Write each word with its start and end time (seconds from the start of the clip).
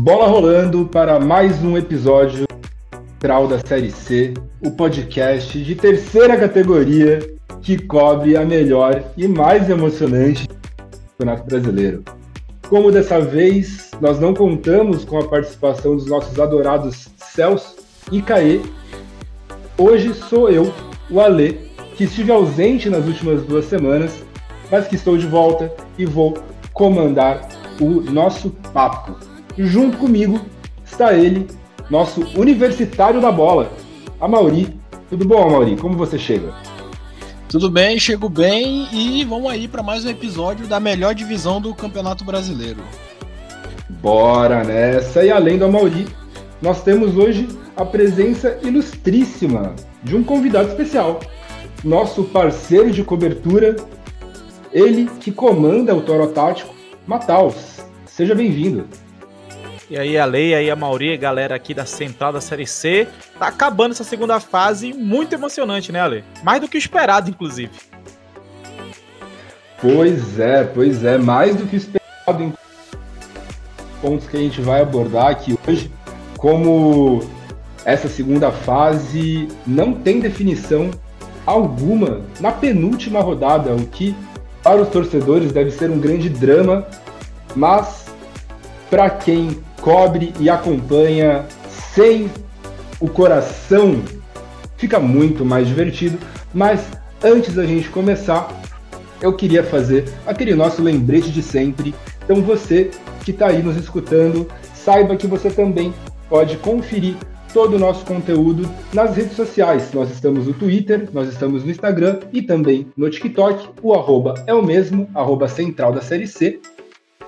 Bola 0.00 0.28
rolando 0.28 0.86
para 0.86 1.18
mais 1.18 1.60
um 1.64 1.76
episódio 1.76 2.46
central 2.92 3.48
da 3.48 3.58
Série 3.58 3.90
C, 3.90 4.32
o 4.64 4.70
podcast 4.70 5.60
de 5.60 5.74
terceira 5.74 6.36
categoria 6.36 7.18
que 7.60 7.76
cobre 7.76 8.36
a 8.36 8.44
melhor 8.44 9.02
e 9.16 9.26
mais 9.26 9.68
emocionante 9.68 10.46
do 10.46 10.54
Campeonato 11.18 11.46
Brasileiro. 11.48 12.04
Como 12.68 12.92
dessa 12.92 13.20
vez 13.20 13.90
nós 14.00 14.20
não 14.20 14.32
contamos 14.32 15.04
com 15.04 15.18
a 15.18 15.26
participação 15.26 15.96
dos 15.96 16.06
nossos 16.06 16.38
adorados 16.38 17.08
Celso 17.16 17.74
e 18.12 18.22
Caê, 18.22 18.60
hoje 19.76 20.14
sou 20.14 20.48
eu, 20.48 20.72
o 21.10 21.20
Alê, 21.20 21.54
que 21.96 22.04
estive 22.04 22.30
ausente 22.30 22.88
nas 22.88 23.04
últimas 23.04 23.42
duas 23.42 23.64
semanas, 23.64 24.22
mas 24.70 24.86
que 24.86 24.94
estou 24.94 25.18
de 25.18 25.26
volta 25.26 25.74
e 25.98 26.06
vou 26.06 26.38
comandar 26.72 27.48
o 27.80 28.00
nosso 28.00 28.50
papo. 28.72 29.37
Junto 29.58 29.98
comigo 29.98 30.40
está 30.84 31.14
ele, 31.14 31.48
nosso 31.90 32.20
universitário 32.38 33.20
da 33.20 33.32
bola, 33.32 33.72
a 34.20 34.28
Mauri. 34.28 34.78
Tudo 35.10 35.26
bom, 35.26 35.50
Mauri? 35.50 35.76
Como 35.76 35.96
você 35.96 36.16
chega? 36.16 36.54
Tudo 37.48 37.68
bem, 37.68 37.98
chego 37.98 38.28
bem 38.28 38.86
e 38.92 39.24
vamos 39.24 39.50
aí 39.50 39.66
para 39.66 39.82
mais 39.82 40.04
um 40.04 40.10
episódio 40.10 40.68
da 40.68 40.78
melhor 40.78 41.12
divisão 41.12 41.60
do 41.60 41.74
Campeonato 41.74 42.22
Brasileiro. 42.24 42.78
Bora 44.00 44.62
nessa! 44.62 45.24
E 45.24 45.30
além 45.32 45.58
do 45.58 45.68
Mauri, 45.68 46.06
nós 46.62 46.84
temos 46.84 47.16
hoje 47.16 47.48
a 47.76 47.84
presença 47.84 48.60
ilustríssima 48.62 49.74
de 50.04 50.14
um 50.14 50.22
convidado 50.22 50.68
especial, 50.68 51.18
nosso 51.82 52.22
parceiro 52.22 52.92
de 52.92 53.02
cobertura, 53.02 53.74
ele 54.72 55.10
que 55.18 55.32
comanda 55.32 55.96
o 55.96 56.00
Toro 56.00 56.28
Tático, 56.28 56.72
Mataus. 57.04 57.80
Seja 58.06 58.36
bem-vindo. 58.36 58.86
E 59.90 59.96
aí 59.96 60.18
a 60.18 60.26
Lei, 60.26 60.54
aí 60.54 60.70
a 60.70 60.76
Mauri, 60.76 61.16
galera 61.16 61.54
aqui 61.54 61.72
da 61.72 61.86
Central 61.86 62.30
da 62.30 62.42
Série 62.42 62.66
C. 62.66 63.08
Tá 63.38 63.46
acabando 63.46 63.92
essa 63.92 64.04
segunda 64.04 64.38
fase, 64.38 64.92
muito 64.92 65.32
emocionante, 65.32 65.90
né, 65.90 66.00
Ale? 66.00 66.24
Mais 66.42 66.60
do 66.60 66.68
que 66.68 66.76
esperado, 66.76 67.30
inclusive. 67.30 67.70
Pois 69.80 70.38
é, 70.38 70.64
pois 70.64 71.04
é, 71.04 71.16
mais 71.16 71.56
do 71.56 71.64
que 71.66 71.76
esperado 71.76 72.42
em 72.42 72.52
pontos 74.02 74.28
que 74.28 74.36
a 74.36 74.40
gente 74.40 74.60
vai 74.60 74.82
abordar 74.82 75.28
aqui 75.28 75.58
hoje, 75.66 75.90
como 76.36 77.22
essa 77.84 78.08
segunda 78.08 78.50
fase 78.50 79.48
não 79.66 79.94
tem 79.94 80.20
definição 80.20 80.90
alguma 81.46 82.20
na 82.40 82.52
penúltima 82.52 83.20
rodada, 83.20 83.74
o 83.74 83.86
que 83.86 84.14
para 84.62 84.82
os 84.82 84.88
torcedores 84.88 85.50
deve 85.50 85.70
ser 85.70 85.90
um 85.90 85.98
grande 85.98 86.28
drama, 86.28 86.86
mas 87.56 88.07
para 88.90 89.10
quem 89.10 89.58
cobre 89.80 90.32
e 90.40 90.48
acompanha 90.48 91.44
sem 91.94 92.30
o 93.00 93.08
coração, 93.08 94.02
fica 94.76 94.98
muito 94.98 95.44
mais 95.44 95.66
divertido. 95.66 96.18
Mas 96.52 96.80
antes 97.22 97.54
da 97.54 97.64
gente 97.64 97.88
começar, 97.88 98.48
eu 99.20 99.32
queria 99.32 99.62
fazer 99.62 100.04
aquele 100.26 100.54
nosso 100.54 100.82
lembrete 100.82 101.30
de 101.30 101.42
sempre. 101.42 101.94
Então 102.24 102.42
você 102.42 102.90
que 103.24 103.30
está 103.30 103.48
aí 103.48 103.62
nos 103.62 103.76
escutando, 103.76 104.48
saiba 104.74 105.16
que 105.16 105.26
você 105.26 105.50
também 105.50 105.92
pode 106.28 106.56
conferir 106.58 107.14
todo 107.52 107.74
o 107.74 107.78
nosso 107.78 108.04
conteúdo 108.04 108.68
nas 108.92 109.16
redes 109.16 109.34
sociais. 109.34 109.92
Nós 109.92 110.10
estamos 110.10 110.46
no 110.46 110.52
Twitter, 110.52 111.08
nós 111.12 111.28
estamos 111.28 111.64
no 111.64 111.70
Instagram 111.70 112.20
e 112.32 112.42
também 112.42 112.86
no 112.96 113.08
TikTok. 113.10 113.70
O 113.82 113.94
arroba 113.94 114.34
é 114.46 114.54
o 114.54 114.62
mesmo, 114.62 115.08
arroba 115.14 115.48
central 115.48 115.92
da 115.92 116.00
série 116.00 116.26
C. 116.26 116.60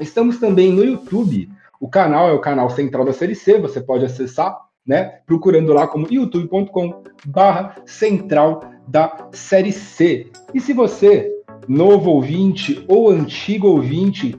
Estamos 0.01 0.39
também 0.39 0.73
no 0.73 0.83
YouTube. 0.83 1.51
O 1.79 1.89
canal 1.89 2.29
é 2.29 2.33
o 2.33 2.41
canal 2.41 2.71
central 2.71 3.05
da 3.05 3.13
série 3.13 3.35
C, 3.35 3.59
você 3.59 3.81
pode 3.81 4.05
acessar, 4.05 4.59
né? 4.87 5.21
Procurando 5.27 5.73
lá 5.73 5.87
como 5.87 6.11
youtube.com 6.11 7.03
barra 7.27 7.77
central 7.85 8.65
da 8.89 9.29
série 9.33 9.73
C. 9.73 10.31
E 10.55 10.61
se 10.61 10.73
você, 10.73 11.31
novo 11.69 12.11
ouvinte 12.11 12.85
ou 12.89 13.11
antigo 13.11 13.69
ouvinte, 13.69 14.39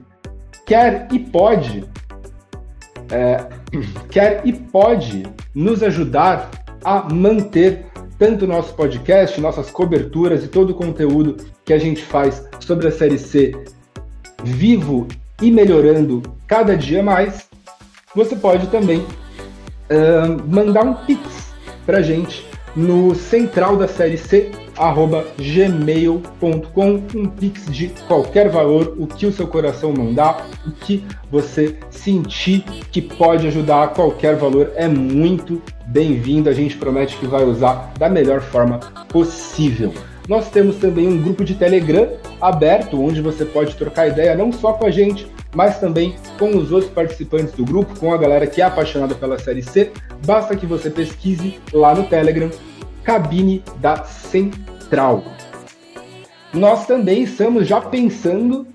quer 0.66 1.08
e 1.12 1.18
pode, 1.18 1.84
é, 3.10 3.46
quer 4.10 4.42
e 4.44 4.52
pode 4.52 5.22
nos 5.54 5.82
ajudar 5.82 6.50
a 6.84 7.12
manter 7.12 7.86
tanto 8.18 8.46
nosso 8.46 8.74
podcast, 8.74 9.40
nossas 9.40 9.70
coberturas 9.70 10.44
e 10.44 10.48
todo 10.48 10.70
o 10.70 10.74
conteúdo 10.74 11.36
que 11.64 11.72
a 11.72 11.78
gente 11.78 12.02
faz 12.02 12.48
sobre 12.60 12.88
a 12.88 12.92
série 12.92 13.18
C 13.18 13.52
vivo 14.44 15.06
e 15.40 15.50
melhorando 15.50 16.22
cada 16.46 16.76
dia 16.76 17.02
mais, 17.02 17.48
você 18.14 18.36
pode 18.36 18.66
também 18.68 18.98
uh, 19.00 20.42
mandar 20.46 20.84
um 20.84 20.94
pix 20.94 21.52
para 21.86 22.02
gente 22.02 22.46
no 22.74 23.14
central 23.14 23.76
da 23.76 23.86
série 23.86 24.16
C 24.16 24.50
arroba 24.78 25.26
gmail.com 25.36 27.02
um 27.14 27.26
pix 27.26 27.66
de 27.66 27.88
qualquer 28.08 28.48
valor, 28.48 28.96
o 28.98 29.06
que 29.06 29.26
o 29.26 29.32
seu 29.32 29.46
coração 29.46 29.92
mandar, 29.92 30.48
o 30.66 30.70
que 30.70 31.04
você 31.30 31.76
sentir 31.90 32.62
que 32.90 33.02
pode 33.02 33.46
ajudar 33.46 33.84
a 33.84 33.88
qualquer 33.88 34.36
valor 34.36 34.72
é 34.74 34.88
muito 34.88 35.60
bem-vindo. 35.86 36.48
A 36.48 36.54
gente 36.54 36.76
promete 36.76 37.16
que 37.18 37.26
vai 37.26 37.44
usar 37.44 37.92
da 37.98 38.08
melhor 38.08 38.40
forma 38.40 38.78
possível. 39.08 39.92
Nós 40.28 40.50
temos 40.50 40.76
também 40.76 41.08
um 41.08 41.20
grupo 41.20 41.44
de 41.44 41.54
Telegram 41.54 42.08
aberto, 42.40 43.00
onde 43.00 43.20
você 43.20 43.44
pode 43.44 43.74
trocar 43.74 44.08
ideia 44.08 44.34
não 44.34 44.52
só 44.52 44.72
com 44.72 44.86
a 44.86 44.90
gente, 44.90 45.26
mas 45.54 45.78
também 45.78 46.16
com 46.38 46.56
os 46.56 46.72
outros 46.72 46.90
participantes 46.92 47.52
do 47.52 47.64
grupo, 47.64 47.98
com 47.98 48.12
a 48.12 48.16
galera 48.16 48.46
que 48.46 48.60
é 48.60 48.64
apaixonada 48.64 49.14
pela 49.14 49.38
Série 49.38 49.62
C. 49.62 49.92
Basta 50.24 50.56
que 50.56 50.66
você 50.66 50.90
pesquise 50.90 51.60
lá 51.72 51.94
no 51.94 52.04
Telegram, 52.04 52.50
Cabine 53.02 53.62
da 53.78 54.04
Central. 54.04 55.24
Nós 56.54 56.86
também 56.86 57.22
estamos 57.22 57.66
já 57.66 57.80
pensando 57.80 58.66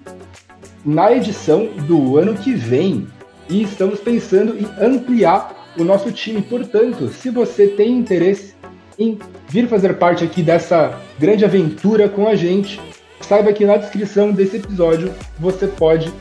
na 0.83 1.11
edição 1.11 1.67
do 1.87 2.17
ano 2.17 2.33
que 2.33 2.53
vem 2.53 3.07
e 3.49 3.63
estamos 3.63 3.99
pensando 3.99 4.57
em 4.57 4.67
ampliar 4.83 5.73
o 5.77 5.83
nosso 5.83 6.11
time. 6.11 6.41
Portanto, 6.41 7.07
se 7.09 7.29
você 7.29 7.67
tem 7.67 7.97
interesse 7.97 8.55
em 8.97 9.17
vir 9.49 9.67
fazer 9.67 9.93
parte 9.95 10.23
aqui 10.23 10.41
dessa 10.41 10.99
grande 11.19 11.45
aventura 11.45 12.09
com 12.09 12.27
a 12.27 12.35
gente, 12.35 12.79
saiba 13.21 13.53
que 13.53 13.65
na 13.65 13.77
descrição 13.77 14.31
desse 14.31 14.57
episódio 14.57 15.13
você 15.39 15.67
pode 15.67 16.11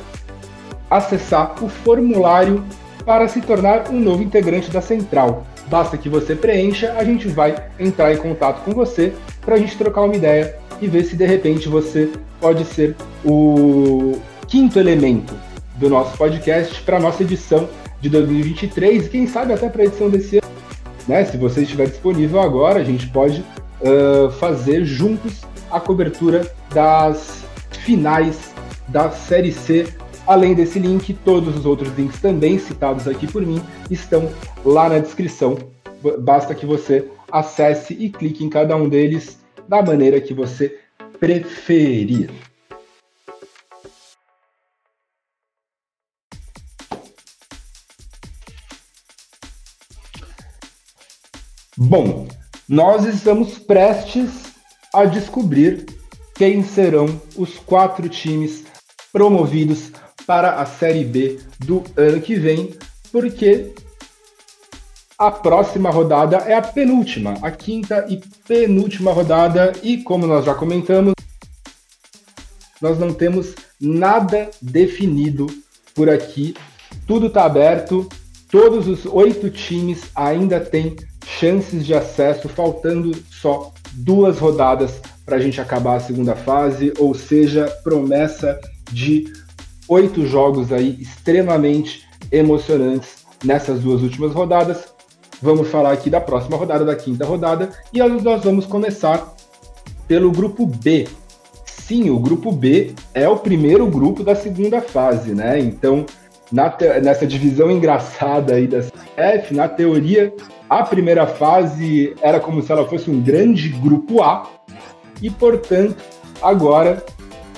acessar 0.90 1.62
o 1.62 1.68
formulário 1.68 2.64
para 3.04 3.28
se 3.28 3.40
tornar 3.40 3.90
um 3.90 4.00
novo 4.00 4.22
integrante 4.22 4.70
da 4.70 4.80
central. 4.80 5.46
Basta 5.68 5.98
que 5.98 6.08
você 6.08 6.34
preencha, 6.34 6.94
a 6.96 7.04
gente 7.04 7.26
vai 7.28 7.54
entrar 7.78 8.12
em 8.12 8.16
contato 8.16 8.64
com 8.64 8.72
você 8.72 9.12
para 9.40 9.56
a 9.56 9.58
gente 9.58 9.76
trocar 9.76 10.02
uma 10.02 10.14
ideia 10.14 10.56
e 10.80 10.86
ver 10.86 11.04
se 11.04 11.16
de 11.16 11.26
repente 11.26 11.68
você 11.68 12.10
pode 12.40 12.64
ser 12.64 12.94
o 13.24 14.18
quinto 14.46 14.78
elemento 14.78 15.34
do 15.76 15.88
nosso 15.88 16.16
podcast 16.16 16.80
para 16.82 16.96
a 16.96 17.00
nossa 17.00 17.22
edição 17.22 17.68
de 18.00 18.08
2023 18.08 19.06
e 19.06 19.08
quem 19.08 19.26
sabe 19.26 19.52
até 19.52 19.68
para 19.68 19.82
a 19.82 19.86
edição 19.86 20.08
desse 20.08 20.36
ano. 20.36 20.45
Né? 21.06 21.24
Se 21.24 21.36
você 21.36 21.62
estiver 21.62 21.86
disponível 21.86 22.40
agora, 22.40 22.80
a 22.80 22.84
gente 22.84 23.08
pode 23.08 23.44
uh, 23.80 24.30
fazer 24.32 24.84
juntos 24.84 25.42
a 25.70 25.80
cobertura 25.80 26.50
das 26.72 27.44
finais 27.70 28.54
da 28.88 29.10
Série 29.10 29.52
C. 29.52 29.86
Além 30.26 30.54
desse 30.54 30.78
link, 30.78 31.14
todos 31.24 31.56
os 31.56 31.64
outros 31.64 31.96
links 31.96 32.20
também 32.20 32.58
citados 32.58 33.06
aqui 33.06 33.26
por 33.26 33.42
mim 33.42 33.62
estão 33.90 34.28
lá 34.64 34.88
na 34.88 34.98
descrição. 34.98 35.56
Basta 36.20 36.54
que 36.54 36.66
você 36.66 37.08
acesse 37.30 37.94
e 37.94 38.10
clique 38.10 38.44
em 38.44 38.48
cada 38.48 38.76
um 38.76 38.88
deles 38.88 39.38
da 39.68 39.82
maneira 39.82 40.20
que 40.20 40.34
você 40.34 40.78
preferir. 41.18 42.30
Bom, 51.78 52.26
nós 52.66 53.04
estamos 53.04 53.58
prestes 53.58 54.30
a 54.94 55.04
descobrir 55.04 55.84
quem 56.34 56.64
serão 56.64 57.20
os 57.36 57.58
quatro 57.58 58.08
times 58.08 58.64
promovidos 59.12 59.92
para 60.26 60.54
a 60.54 60.64
Série 60.64 61.04
B 61.04 61.38
do 61.66 61.84
ano 61.94 62.22
que 62.22 62.34
vem, 62.34 62.74
porque 63.12 63.74
a 65.18 65.30
próxima 65.30 65.90
rodada 65.90 66.38
é 66.38 66.54
a 66.54 66.62
penúltima, 66.62 67.34
a 67.42 67.50
quinta 67.50 68.06
e 68.08 68.22
penúltima 68.48 69.12
rodada, 69.12 69.74
e 69.82 69.98
como 70.02 70.26
nós 70.26 70.46
já 70.46 70.54
comentamos, 70.54 71.12
nós 72.80 72.98
não 72.98 73.12
temos 73.12 73.54
nada 73.78 74.50
definido 74.62 75.46
por 75.94 76.08
aqui, 76.08 76.54
tudo 77.06 77.26
está 77.26 77.44
aberto, 77.44 78.08
todos 78.50 78.88
os 78.88 79.04
oito 79.04 79.50
times 79.50 80.04
ainda 80.14 80.58
têm 80.58 80.96
chances 81.26 81.84
de 81.84 81.92
acesso, 81.92 82.48
faltando 82.48 83.12
só 83.30 83.72
duas 83.92 84.38
rodadas 84.38 85.00
para 85.24 85.36
a 85.36 85.40
gente 85.40 85.60
acabar 85.60 85.96
a 85.96 86.00
segunda 86.00 86.36
fase, 86.36 86.92
ou 86.98 87.14
seja, 87.14 87.66
promessa 87.82 88.60
de 88.92 89.32
oito 89.88 90.24
jogos 90.26 90.72
aí 90.72 90.96
extremamente 91.00 92.04
emocionantes 92.30 93.26
nessas 93.44 93.80
duas 93.80 94.02
últimas 94.02 94.32
rodadas. 94.32 94.84
Vamos 95.42 95.68
falar 95.68 95.92
aqui 95.92 96.08
da 96.08 96.20
próxima 96.20 96.56
rodada, 96.56 96.84
da 96.84 96.94
quinta 96.94 97.26
rodada, 97.26 97.70
e 97.92 97.98
nós 97.98 98.42
vamos 98.42 98.64
começar 98.64 99.34
pelo 100.06 100.30
grupo 100.30 100.64
B. 100.64 101.06
Sim, 101.64 102.10
o 102.10 102.18
grupo 102.18 102.50
B 102.50 102.94
é 103.12 103.28
o 103.28 103.36
primeiro 103.36 103.86
grupo 103.86 104.24
da 104.24 104.34
segunda 104.34 104.80
fase, 104.80 105.34
né? 105.34 105.58
Então, 105.58 106.06
nessa 106.50 107.26
divisão 107.26 107.70
engraçada 107.70 108.54
aí 108.54 108.66
da 108.66 108.80
CF, 108.80 109.54
na 109.54 109.68
teoria, 109.68 110.32
a 110.68 110.82
primeira 110.82 111.26
fase 111.26 112.14
era 112.20 112.40
como 112.40 112.62
se 112.62 112.70
ela 112.70 112.86
fosse 112.86 113.10
um 113.10 113.20
grande 113.20 113.68
grupo 113.68 114.22
A, 114.22 114.48
e 115.22 115.30
portanto, 115.30 115.96
agora, 116.42 117.04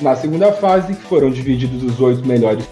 na 0.00 0.14
segunda 0.14 0.52
fase, 0.52 0.94
que 0.94 1.02
foram 1.02 1.30
divididos 1.30 1.82
os 1.82 2.00
oito 2.00 2.26
melhores 2.26 2.66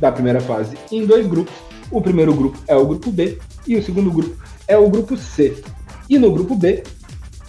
da 0.00 0.10
primeira 0.12 0.40
fase 0.40 0.76
em 0.90 1.06
dois 1.06 1.26
grupos. 1.26 1.54
O 1.90 2.00
primeiro 2.00 2.34
grupo 2.34 2.58
é 2.66 2.76
o 2.76 2.86
grupo 2.86 3.10
B 3.10 3.38
e 3.66 3.76
o 3.76 3.82
segundo 3.82 4.10
grupo 4.10 4.36
é 4.66 4.76
o 4.76 4.88
grupo 4.88 5.16
C. 5.16 5.62
E 6.08 6.18
no 6.18 6.30
grupo 6.30 6.54
B, 6.54 6.82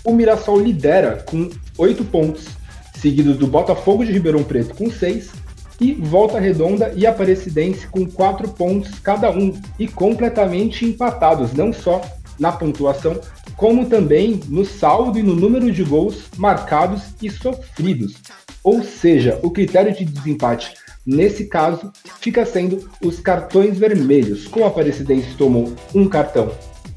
o 0.04 0.14
Mirassol 0.14 0.60
lidera 0.60 1.24
com 1.26 1.50
oito 1.78 2.04
pontos, 2.06 2.48
seguido 2.96 3.34
do 3.34 3.48
Botafogo 3.48 4.06
de 4.06 4.12
Ribeirão 4.12 4.44
Preto 4.44 4.76
com 4.76 4.90
seis 4.90 5.32
e 5.80 5.94
Volta 5.94 6.40
Redonda 6.40 6.92
e 6.96 7.06
Aparecidense 7.08 7.88
com 7.88 8.06
quatro 8.06 8.50
pontos 8.50 9.00
cada 9.00 9.32
um 9.32 9.54
e 9.78 9.88
completamente 9.88 10.86
empatados, 10.86 11.54
não 11.54 11.72
só 11.72 12.02
na 12.40 12.52
pontuação, 12.52 13.20
como 13.56 13.86
também 13.86 14.40
no 14.48 14.66
saldo 14.66 15.20
e 15.20 15.24
no 15.24 15.36
número 15.36 15.72
de 15.72 15.84
gols 15.84 16.26
marcados 16.38 17.04
e 17.22 17.30
sofridos. 17.30 18.16
Ou 18.64 18.84
seja, 18.84 19.40
o 19.44 19.52
critério 19.52 19.94
de 19.94 20.06
desempate 20.06 20.74
nesse 21.06 21.46
caso 21.46 21.92
fica 22.20 22.46
sendo 22.46 22.90
os 23.04 23.20
cartões 23.20 23.78
vermelhos. 23.78 24.48
Como 24.48 24.66
a 24.66 24.68
Aparecidense 24.68 25.36
tomou 25.36 25.74
um 25.94 26.08
cartão 26.08 26.52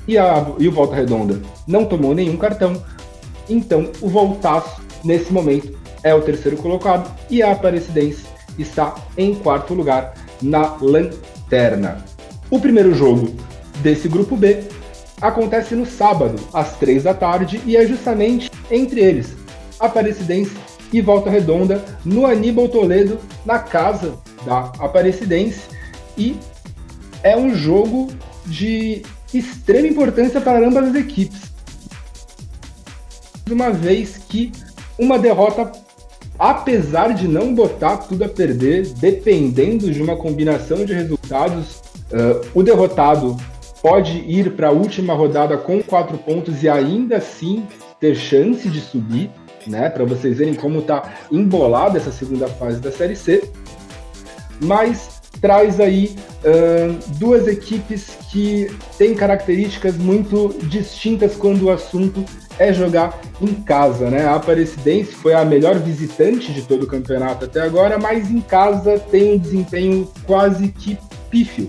e, 0.06 0.18
a, 0.18 0.46
e 0.58 0.68
o 0.68 0.72
Volta 0.72 0.94
Redonda 0.94 1.40
não 1.66 1.84
tomou 1.84 2.14
nenhum 2.14 2.36
cartão, 2.36 2.82
então 3.48 3.90
o 4.00 4.08
Voltaço, 4.08 4.82
nesse 5.04 5.32
momento, 5.32 5.78
é 6.02 6.14
o 6.14 6.22
terceiro 6.22 6.56
colocado 6.56 7.10
e 7.30 7.42
a 7.42 7.52
Aparecidense 7.52 8.31
está 8.58 8.94
em 9.16 9.34
quarto 9.34 9.74
lugar 9.74 10.14
na 10.40 10.76
lanterna. 10.80 12.04
O 12.50 12.60
primeiro 12.60 12.94
jogo 12.94 13.34
desse 13.82 14.08
grupo 14.08 14.36
B 14.36 14.64
acontece 15.20 15.74
no 15.74 15.86
sábado, 15.86 16.36
às 16.52 16.76
três 16.76 17.04
da 17.04 17.14
tarde, 17.14 17.60
e 17.64 17.76
é 17.76 17.86
justamente 17.86 18.50
entre 18.70 19.00
eles, 19.00 19.34
Aparecidense 19.78 20.52
e 20.92 21.00
Volta 21.00 21.30
Redonda, 21.30 21.84
no 22.04 22.26
Aníbal 22.26 22.68
Toledo, 22.68 23.18
na 23.46 23.58
casa 23.58 24.18
da 24.44 24.72
Aparecidense. 24.78 25.62
E 26.18 26.36
é 27.22 27.36
um 27.36 27.54
jogo 27.54 28.08
de 28.44 29.02
extrema 29.32 29.86
importância 29.86 30.40
para 30.40 30.66
ambas 30.66 30.88
as 30.88 30.94
equipes. 30.94 31.40
Uma 33.50 33.70
vez 33.70 34.18
que 34.28 34.52
uma 34.98 35.18
derrota 35.18 35.72
apesar 36.38 37.14
de 37.14 37.28
não 37.28 37.54
botar 37.54 37.98
tudo 37.98 38.24
a 38.24 38.28
perder, 38.28 38.88
dependendo 38.98 39.90
de 39.90 40.02
uma 40.02 40.16
combinação 40.16 40.84
de 40.84 40.92
resultados, 40.92 41.82
uh, 42.10 42.46
o 42.54 42.62
derrotado 42.62 43.36
pode 43.82 44.18
ir 44.18 44.52
para 44.52 44.68
a 44.68 44.72
última 44.72 45.14
rodada 45.14 45.56
com 45.56 45.82
quatro 45.82 46.16
pontos 46.18 46.62
e 46.62 46.68
ainda 46.68 47.16
assim 47.16 47.66
ter 47.98 48.14
chance 48.14 48.68
de 48.68 48.80
subir, 48.80 49.30
né? 49.66 49.88
Para 49.88 50.04
vocês 50.04 50.38
verem 50.38 50.54
como 50.54 50.80
está 50.80 51.14
embolada 51.30 51.98
essa 51.98 52.12
segunda 52.12 52.48
fase 52.48 52.80
da 52.80 52.92
Série 52.92 53.16
C. 53.16 53.50
Mas 54.60 55.20
traz 55.40 55.80
aí 55.80 56.16
uh, 56.44 57.16
duas 57.18 57.48
equipes 57.48 58.16
que 58.30 58.70
têm 58.96 59.14
características 59.14 59.96
muito 59.96 60.54
distintas 60.68 61.34
quando 61.34 61.64
o 61.64 61.70
assunto 61.70 62.24
é 62.62 62.72
jogar 62.72 63.20
em 63.40 63.54
casa, 63.54 64.08
né? 64.08 64.24
A 64.24 64.36
Aparecidense 64.36 65.12
foi 65.12 65.34
a 65.34 65.44
melhor 65.44 65.78
visitante 65.78 66.52
de 66.52 66.62
todo 66.62 66.84
o 66.84 66.86
campeonato 66.86 67.44
até 67.44 67.60
agora, 67.60 67.98
mas 67.98 68.30
em 68.30 68.40
casa 68.40 68.98
tem 68.98 69.34
um 69.34 69.38
desempenho 69.38 70.08
quase 70.24 70.68
que 70.68 70.96
pífio. 71.28 71.68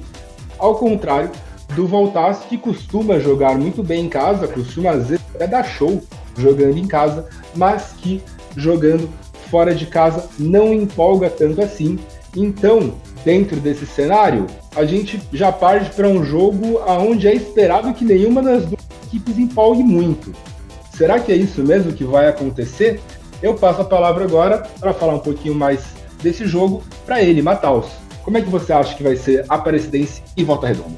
Ao 0.60 0.75
contrário 0.75 1.31
do 1.75 1.88
Voltaço, 1.88 2.48
que 2.48 2.57
costuma 2.57 3.19
jogar 3.19 3.57
muito 3.57 3.81
bem 3.81 4.06
em 4.06 4.10
casa, 4.10 4.48
costuma 4.48 4.92
às 4.92 5.07
vezes 5.07 5.25
até 5.34 5.48
dar 5.48 5.63
show 5.63 6.01
jogando 6.38 6.78
em 6.78 6.88
casa, 6.88 7.28
mas 7.56 7.94
que 7.98 8.22
jogando 8.56 9.10
fora 9.50 9.74
de 9.74 9.88
casa 9.88 10.30
não 10.38 10.74
empolga 10.74 11.30
tanto 11.30 11.62
assim. 11.62 11.98
Então, 12.36 12.94
dentro 13.25 13.60
desse 13.60 13.86
cenário, 13.86 14.45
a 14.75 14.86
gente 14.86 15.22
já 15.31 15.51
parte 15.51 15.90
para 15.95 16.07
um 16.07 16.24
jogo 16.24 16.80
aonde 16.80 17.28
é 17.28 17.34
esperado 17.34 17.94
que 17.94 18.06
nenhuma 18.06 18.42
das 18.42 18.66
duas 18.66 18.84
equipes 19.07 19.38
empolgue 19.38 19.84
muito. 19.84 20.34
Será 20.95 21.19
que 21.19 21.31
é 21.31 21.36
isso 21.36 21.63
mesmo 21.63 21.94
que 21.94 22.04
vai 22.04 22.28
acontecer? 22.28 23.01
Eu 23.42 23.56
passo 23.56 23.81
a 23.81 23.86
palavra 23.86 24.24
agora 24.24 24.60
para 24.80 24.94
falar 24.94 25.16
um 25.16 25.19
pouquinho 25.19 25.56
mais 25.56 25.81
desse 26.22 26.48
jogo 26.48 26.84
para 27.06 27.22
ele, 27.22 27.42
Mataus. 27.42 27.88
Como 28.24 28.38
é 28.38 28.42
que 28.42 28.50
você 28.50 28.72
acha 28.72 28.95
que 28.95 29.04
vai 29.04 29.16
ser 29.16 29.45
Aparecidense 29.50 30.22
e 30.38 30.44
Volta 30.44 30.68
Redonda? 30.68 30.95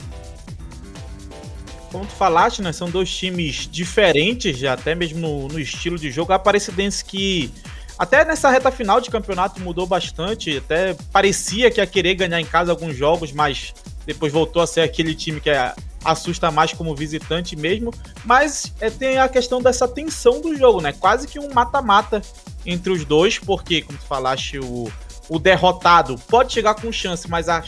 Como 1.92 2.06
tu 2.06 2.12
falaste, 2.12 2.62
né, 2.62 2.74
são 2.74 2.90
dois 2.90 3.10
times 3.10 3.68
diferentes, 3.72 4.64
até 4.66 4.94
mesmo 4.94 5.20
no, 5.20 5.48
no 5.48 5.60
estilo 5.60 5.98
de 5.98 6.12
jogo. 6.12 6.34
A 6.34 6.36
Aparecidense 6.36 7.04
que 7.04 7.52
até 7.98 8.26
nessa 8.26 8.50
reta 8.52 8.70
final 8.70 9.00
de 9.00 9.10
campeonato 9.10 9.62
mudou 9.62 9.88
bastante, 9.88 10.58
até 10.58 10.94
parecia 11.12 11.72
que 11.72 11.80
ia 11.80 11.88
querer 11.88 12.16
ganhar 12.16 12.40
em 12.40 12.46
casa 12.46 12.72
alguns 12.72 12.96
jogos, 12.96 13.32
mas 13.32 13.74
depois 14.06 14.32
voltou 14.32 14.62
a 14.62 14.68
ser 14.68 14.82
aquele 14.82 15.16
time 15.16 15.40
que 15.40 15.50
é 15.50 15.74
assusta 16.06 16.52
mais 16.52 16.72
como 16.72 16.96
visitante 16.96 17.56
mesmo, 17.56 17.92
mas 18.24 18.72
é, 18.80 18.90
tem 18.90 19.18
a 19.18 19.28
questão 19.28 19.62
dessa 19.62 19.88
tensão 19.88 20.40
do 20.40 20.56
jogo, 20.56 20.80
né? 20.80 20.94
Quase 20.94 21.28
que 21.28 21.40
um 21.40 21.52
mata-mata 21.52 22.22
entre 22.66 22.92
os 22.92 23.04
dois, 23.04 23.40
porque, 23.40 23.81
como 23.81 23.98
tu 23.98 24.06
falaste, 24.06 24.60
o, 24.60 24.90
o 25.28 25.40
derrotado 25.40 26.16
pode 26.30 26.54
chegar 26.54 26.75
com 26.75 26.92
chance, 26.92 27.30
mas 27.30 27.50
a, 27.50 27.63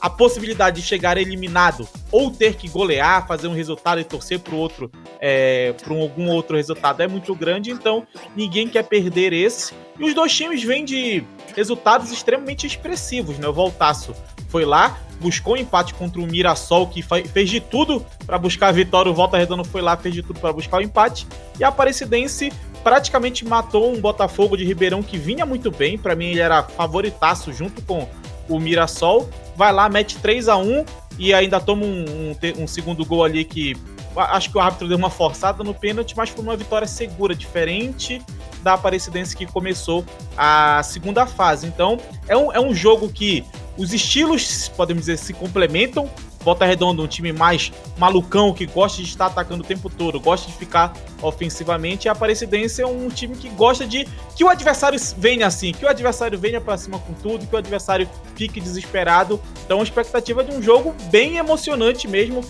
a 0.00 0.08
possibilidade 0.08 0.80
de 0.80 0.86
chegar 0.86 1.16
eliminado 1.16 1.88
ou 2.10 2.30
ter 2.30 2.54
que 2.54 2.68
golear, 2.68 3.26
fazer 3.26 3.48
um 3.48 3.54
resultado 3.54 4.00
e 4.00 4.04
torcer 4.04 4.38
para 4.38 4.54
outro, 4.54 4.90
é, 5.20 5.72
para 5.72 5.94
algum 5.94 6.28
outro 6.30 6.56
resultado 6.56 7.02
é 7.02 7.08
muito 7.08 7.34
grande, 7.34 7.70
então 7.70 8.06
ninguém 8.36 8.68
quer 8.68 8.84
perder 8.84 9.32
esse. 9.32 9.74
E 9.98 10.04
os 10.04 10.14
dois 10.14 10.34
times 10.34 10.62
vêm 10.62 10.84
de 10.84 11.24
resultados 11.56 12.12
extremamente 12.12 12.66
expressivos, 12.66 13.38
né? 13.38 13.48
O 13.48 13.52
Voltaço 13.52 14.14
foi 14.48 14.64
lá, 14.64 14.98
buscou 15.20 15.54
um 15.54 15.56
empate 15.56 15.92
contra 15.94 16.20
o 16.20 16.26
Mirassol, 16.26 16.86
que 16.86 17.02
fez 17.02 17.50
de 17.50 17.60
tudo 17.60 18.04
para 18.24 18.38
buscar 18.38 18.68
a 18.68 18.72
vitória. 18.72 19.10
O 19.10 19.14
Volta 19.14 19.36
Redonda 19.36 19.64
foi 19.64 19.82
lá, 19.82 19.96
fez 19.96 20.14
de 20.14 20.22
tudo 20.22 20.40
para 20.40 20.52
buscar 20.52 20.78
o 20.78 20.82
empate. 20.82 21.26
E 21.58 21.64
a 21.64 21.68
Aparecidense 21.68 22.52
praticamente 22.82 23.44
matou 23.44 23.92
um 23.92 24.00
Botafogo 24.00 24.56
de 24.56 24.64
Ribeirão 24.64 25.02
que 25.02 25.18
vinha 25.18 25.44
muito 25.44 25.70
bem. 25.70 25.98
Para 25.98 26.14
mim, 26.14 26.26
ele 26.26 26.40
era 26.40 26.62
favoritaço 26.62 27.52
junto 27.52 27.82
com 27.82 28.08
o 28.48 28.58
Mirassol. 28.58 29.28
Vai 29.58 29.72
lá, 29.72 29.88
mete 29.88 30.16
3 30.18 30.48
a 30.48 30.56
1 30.56 30.84
e 31.18 31.34
ainda 31.34 31.58
toma 31.58 31.84
um, 31.84 32.04
um, 32.04 32.62
um 32.62 32.66
segundo 32.68 33.04
gol 33.04 33.24
ali 33.24 33.44
que 33.44 33.76
acho 34.16 34.52
que 34.52 34.56
o 34.56 34.60
árbitro 34.60 34.86
deu 34.86 34.96
uma 34.96 35.10
forçada 35.10 35.64
no 35.64 35.74
pênalti, 35.74 36.16
mas 36.16 36.30
foi 36.30 36.44
uma 36.44 36.56
vitória 36.56 36.86
segura, 36.86 37.34
diferente 37.34 38.22
da 38.62 38.74
Aparecidense 38.74 39.36
que 39.36 39.46
começou 39.46 40.04
a 40.36 40.80
segunda 40.84 41.26
fase. 41.26 41.66
Então, 41.66 41.98
é 42.28 42.36
um, 42.36 42.52
é 42.52 42.60
um 42.60 42.72
jogo 42.72 43.08
que 43.08 43.44
os 43.76 43.92
estilos, 43.92 44.68
podemos 44.68 45.02
dizer, 45.06 45.18
se 45.18 45.32
complementam. 45.32 46.08
Volta 46.40 46.64
Redonda, 46.64 47.02
um 47.02 47.06
time 47.06 47.32
mais 47.32 47.72
malucão, 47.96 48.52
que 48.52 48.64
gosta 48.66 49.02
de 49.02 49.08
estar 49.08 49.26
atacando 49.26 49.62
o 49.62 49.66
tempo 49.66 49.90
todo, 49.90 50.20
gosta 50.20 50.46
de 50.46 50.56
ficar 50.56 50.92
ofensivamente. 51.20 52.06
E 52.06 52.08
a 52.08 52.12
Aparecidense 52.12 52.80
é 52.80 52.86
um 52.86 53.08
time 53.08 53.36
que 53.36 53.48
gosta 53.50 53.86
de 53.86 54.06
que 54.36 54.44
o 54.44 54.48
adversário 54.48 54.98
venha 55.16 55.46
assim, 55.46 55.72
que 55.72 55.84
o 55.84 55.88
adversário 55.88 56.38
venha 56.38 56.60
para 56.60 56.76
cima 56.76 56.98
com 56.98 57.12
tudo, 57.14 57.46
que 57.46 57.54
o 57.54 57.58
adversário 57.58 58.08
fique 58.34 58.60
desesperado. 58.60 59.40
Então, 59.64 59.80
a 59.80 59.82
expectativa 59.82 60.44
de 60.44 60.52
um 60.54 60.62
jogo 60.62 60.94
bem 61.10 61.36
emocionante 61.36 62.06
mesmo. 62.06 62.44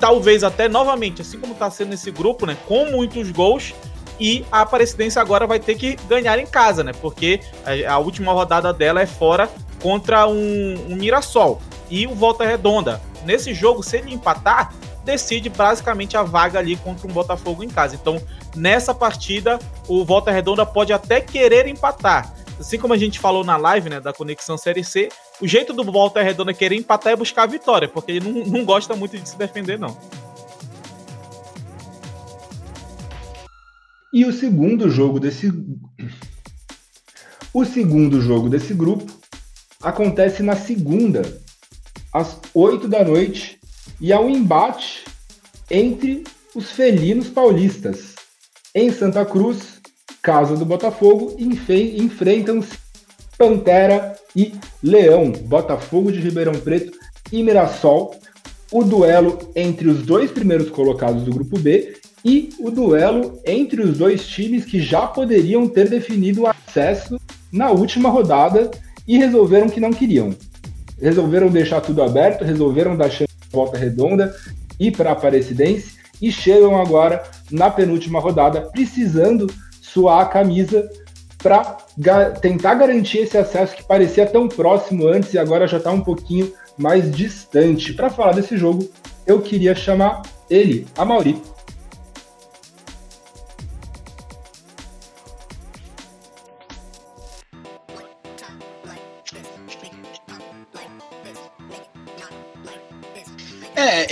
Talvez 0.00 0.42
até 0.42 0.66
novamente, 0.66 1.20
assim 1.20 1.38
como 1.38 1.52
está 1.52 1.70
sendo 1.70 1.92
esse 1.92 2.10
grupo, 2.10 2.46
né? 2.46 2.56
Com 2.66 2.90
muitos 2.90 3.30
gols, 3.30 3.74
e 4.18 4.44
a 4.50 4.62
Aparecidense 4.62 5.18
agora 5.18 5.46
vai 5.46 5.58
ter 5.58 5.74
que 5.74 5.96
ganhar 6.08 6.38
em 6.38 6.46
casa, 6.46 6.84
né? 6.84 6.92
Porque 7.00 7.40
a, 7.86 7.98
última 7.98 8.32
rodada 8.32 8.72
dela 8.72 9.00
é 9.00 9.06
fora 9.06 9.48
contra 9.82 10.26
um, 10.26 10.86
um 10.88 10.96
Mirassol 10.96 11.60
e 11.90 12.06
o 12.06 12.14
Volta 12.14 12.44
Redonda. 12.44 13.00
Nesse 13.24 13.54
jogo, 13.54 13.82
se 13.82 13.96
ele 13.96 14.12
empatar, 14.12 14.72
decide 15.04 15.48
basicamente 15.48 16.16
a 16.16 16.22
vaga 16.22 16.58
ali 16.58 16.76
contra 16.76 17.06
um 17.06 17.12
Botafogo 17.12 17.62
em 17.62 17.68
casa. 17.68 17.94
Então, 17.94 18.20
nessa 18.56 18.94
partida, 18.94 19.58
o 19.88 20.04
Volta 20.04 20.30
Redonda 20.30 20.64
pode 20.64 20.92
até 20.92 21.20
querer 21.20 21.66
empatar. 21.66 22.32
Assim 22.58 22.78
como 22.78 22.94
a 22.94 22.96
gente 22.96 23.18
falou 23.18 23.44
na 23.44 23.56
live, 23.56 23.90
né, 23.90 24.00
da 24.00 24.12
Conexão 24.12 24.56
Série 24.56 24.84
C, 24.84 25.08
o 25.40 25.46
jeito 25.46 25.72
do 25.72 25.84
Volta 25.84 26.22
Redonda 26.22 26.54
querer 26.54 26.76
empatar 26.76 27.12
é 27.12 27.16
buscar 27.16 27.42
a 27.42 27.46
vitória, 27.46 27.88
porque 27.88 28.12
ele 28.12 28.30
não, 28.30 28.46
não 28.46 28.64
gosta 28.64 28.94
muito 28.94 29.18
de 29.18 29.28
se 29.28 29.36
defender, 29.36 29.78
não. 29.78 29.96
E 34.12 34.24
o 34.24 34.32
segundo 34.32 34.88
jogo 34.88 35.18
desse. 35.18 35.52
O 37.52 37.64
segundo 37.64 38.20
jogo 38.20 38.48
desse 38.48 38.72
grupo 38.72 39.12
acontece 39.82 40.40
na 40.42 40.54
segunda, 40.54 41.22
às 42.14 42.38
8 42.54 42.86
da 42.86 43.04
noite, 43.04 43.58
e 44.00 44.12
a 44.12 44.20
um 44.20 44.30
embate 44.30 45.04
entre 45.68 46.22
os 46.54 46.70
felinos 46.70 47.28
paulistas. 47.28 48.14
Em 48.72 48.92
Santa 48.92 49.24
Cruz, 49.24 49.80
casa 50.22 50.56
do 50.56 50.64
Botafogo, 50.64 51.36
enfrentam-se 51.38 52.78
Pantera 53.36 54.16
e 54.34 54.54
Leão, 54.82 55.32
Botafogo 55.32 56.12
de 56.12 56.20
Ribeirão 56.20 56.54
Preto 56.54 56.96
e 57.32 57.42
Mirassol. 57.42 58.14
O 58.70 58.82
duelo 58.82 59.38
entre 59.54 59.88
os 59.88 60.02
dois 60.02 60.30
primeiros 60.30 60.70
colocados 60.70 61.24
do 61.24 61.32
grupo 61.32 61.58
B 61.58 61.96
e 62.24 62.50
o 62.58 62.70
duelo 62.70 63.40
entre 63.44 63.82
os 63.82 63.98
dois 63.98 64.26
times 64.26 64.64
que 64.64 64.80
já 64.80 65.06
poderiam 65.06 65.68
ter 65.68 65.88
definido 65.88 66.42
o 66.42 66.46
acesso 66.46 67.20
na 67.52 67.70
última 67.70 68.08
rodada 68.08 68.70
e 69.06 69.18
resolveram 69.18 69.68
que 69.68 69.80
não 69.80 69.92
queriam. 69.92 70.34
Resolveram 71.04 71.48
deixar 71.50 71.82
tudo 71.82 72.02
aberto, 72.02 72.44
resolveram 72.44 72.96
dar 72.96 73.10
chance 73.10 73.28
de 73.42 73.50
volta 73.52 73.76
redonda 73.76 74.34
e 74.80 74.90
para 74.90 75.10
a 75.10 75.12
Aparecidense 75.12 75.98
e 76.20 76.32
chegam 76.32 76.80
agora 76.80 77.22
na 77.50 77.70
penúltima 77.70 78.18
rodada 78.18 78.62
precisando 78.72 79.46
suar 79.82 80.22
a 80.22 80.24
camisa 80.24 80.88
para 81.42 81.76
ga 81.98 82.30
tentar 82.30 82.76
garantir 82.76 83.18
esse 83.18 83.36
acesso 83.36 83.76
que 83.76 83.86
parecia 83.86 84.24
tão 84.24 84.48
próximo 84.48 85.06
antes 85.06 85.34
e 85.34 85.38
agora 85.38 85.68
já 85.68 85.76
está 85.76 85.92
um 85.92 86.00
pouquinho 86.00 86.50
mais 86.78 87.14
distante. 87.14 87.92
Para 87.92 88.08
falar 88.08 88.32
desse 88.32 88.56
jogo, 88.56 88.88
eu 89.26 89.42
queria 89.42 89.74
chamar 89.74 90.22
ele, 90.48 90.86
a 90.96 91.04
Mauri. 91.04 91.38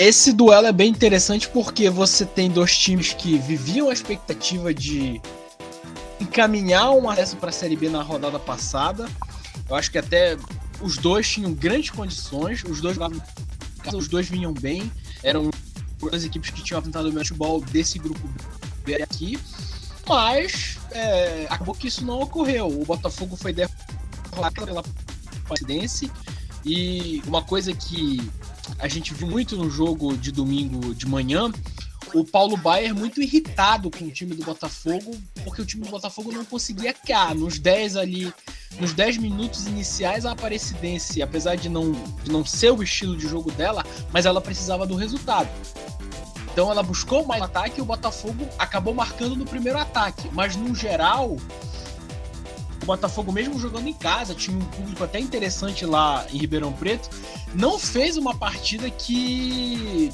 Esse 0.03 0.33
duelo 0.33 0.67
é 0.67 0.73
bem 0.73 0.91
interessante 0.91 1.49
porque 1.49 1.89
você 1.89 2.27
tem 2.27 2.51
dois 2.51 2.77
times 2.77 3.13
que 3.13 3.39
viviam 3.39 3.89
a 3.89 3.93
expectativa 3.93 4.75
de 4.75 5.21
encaminhar 6.21 6.91
um 6.91 7.09
acesso 7.09 7.37
para 7.37 7.51
a 7.51 7.53
Série 7.53 7.77
B 7.77 7.89
na 7.89 8.03
rodada 8.03 8.39
passada. 8.39 9.09
Eu 9.69 9.77
acho 9.77 9.93
que 9.93 9.99
até 9.99 10.37
os 10.81 10.99
dois 10.99 11.29
tinham 11.29 11.53
grandes 11.55 11.91
condições, 11.91 12.65
os 12.65 12.81
dois 12.81 12.97
os 13.95 14.09
dois 14.09 14.29
vinham 14.29 14.53
bem, 14.53 14.91
eram 15.23 15.51
as 16.13 16.25
equipes 16.25 16.51
que 16.51 16.65
tinham 16.65 16.81
apresentado 16.81 17.09
o 17.09 17.13
futebol 17.13 17.61
desse 17.61 17.97
grupo 17.99 18.29
B 18.85 19.01
aqui, 19.01 19.39
mas 20.09 20.79
é, 20.91 21.47
acabou 21.49 21.77
que 21.77 21.87
isso 21.87 22.05
não 22.05 22.21
ocorreu. 22.21 22.67
O 22.67 22.85
Botafogo 22.85 23.37
foi 23.37 23.53
derrotado 23.53 24.67
pela 24.67 24.83
Presidência 25.47 26.11
e 26.65 27.23
uma 27.25 27.43
coisa 27.43 27.73
que 27.73 28.29
a 28.79 28.89
gente 28.89 29.15
viu 29.15 29.29
muito 29.29 29.57
no 29.57 29.71
jogo 29.71 30.17
de 30.17 30.33
domingo 30.33 30.95
de 30.95 31.07
manhã, 31.07 31.51
o 32.15 32.25
Paulo 32.25 32.57
Baier 32.57 32.95
muito 32.95 33.23
irritado 33.23 33.91
com 33.91 34.05
o 34.05 34.11
time 34.11 34.35
do 34.35 34.45
Botafogo, 34.45 35.17
porque 35.45 35.63
o 35.63 35.65
time 35.67 35.85
do 35.85 35.91
Botafogo 35.91 36.31
não 36.31 36.45
conseguia 36.45 36.93
cá 36.93 37.35
nos 37.35 37.59
10 37.59 37.97
ali, 37.97 38.33
nos 38.79 38.93
10 38.93 39.19
minutos 39.19 39.67
iniciais 39.67 40.27
a 40.27 40.33
Aparecidense, 40.33 41.23
apesar 41.23 41.57
de 41.57 41.69
não, 41.69 41.93
de 42.23 42.31
não 42.31 42.45
ser 42.45 42.71
o 42.71 42.83
estilo 42.83 43.17
de 43.17 43.27
jogo 43.27 43.51
dela, 43.53 43.85
mas 44.13 44.27
ela 44.27 44.41
precisava 44.41 44.87
do 44.87 44.95
resultado. 44.95 45.49
Então 46.53 46.71
ela 46.71 46.83
buscou 46.83 47.25
mais 47.25 47.43
ataque 47.43 47.79
e 47.79 47.83
o 47.83 47.87
Botafogo 47.87 48.47
acabou 48.59 48.93
marcando 48.93 49.35
no 49.35 49.47
primeiro 49.47 49.79
ataque, 49.79 50.29
mas 50.33 50.55
no 50.55 50.75
geral 50.75 51.39
o 52.83 52.87
Botafogo, 52.87 53.33
mesmo 53.33 53.59
jogando 53.59 53.87
em 53.87 53.95
casa, 53.95 54.35
tinha 54.35 54.57
um 54.57 54.65
público 54.65 55.05
até 55.05 55.19
interessante 55.19 55.87
lá 55.87 56.27
em 56.33 56.39
Ribeirão 56.39 56.73
Preto, 56.73 57.09
não 57.55 57.79
fez 57.79 58.17
uma 58.17 58.35
partida 58.35 58.91
que. 58.91 60.13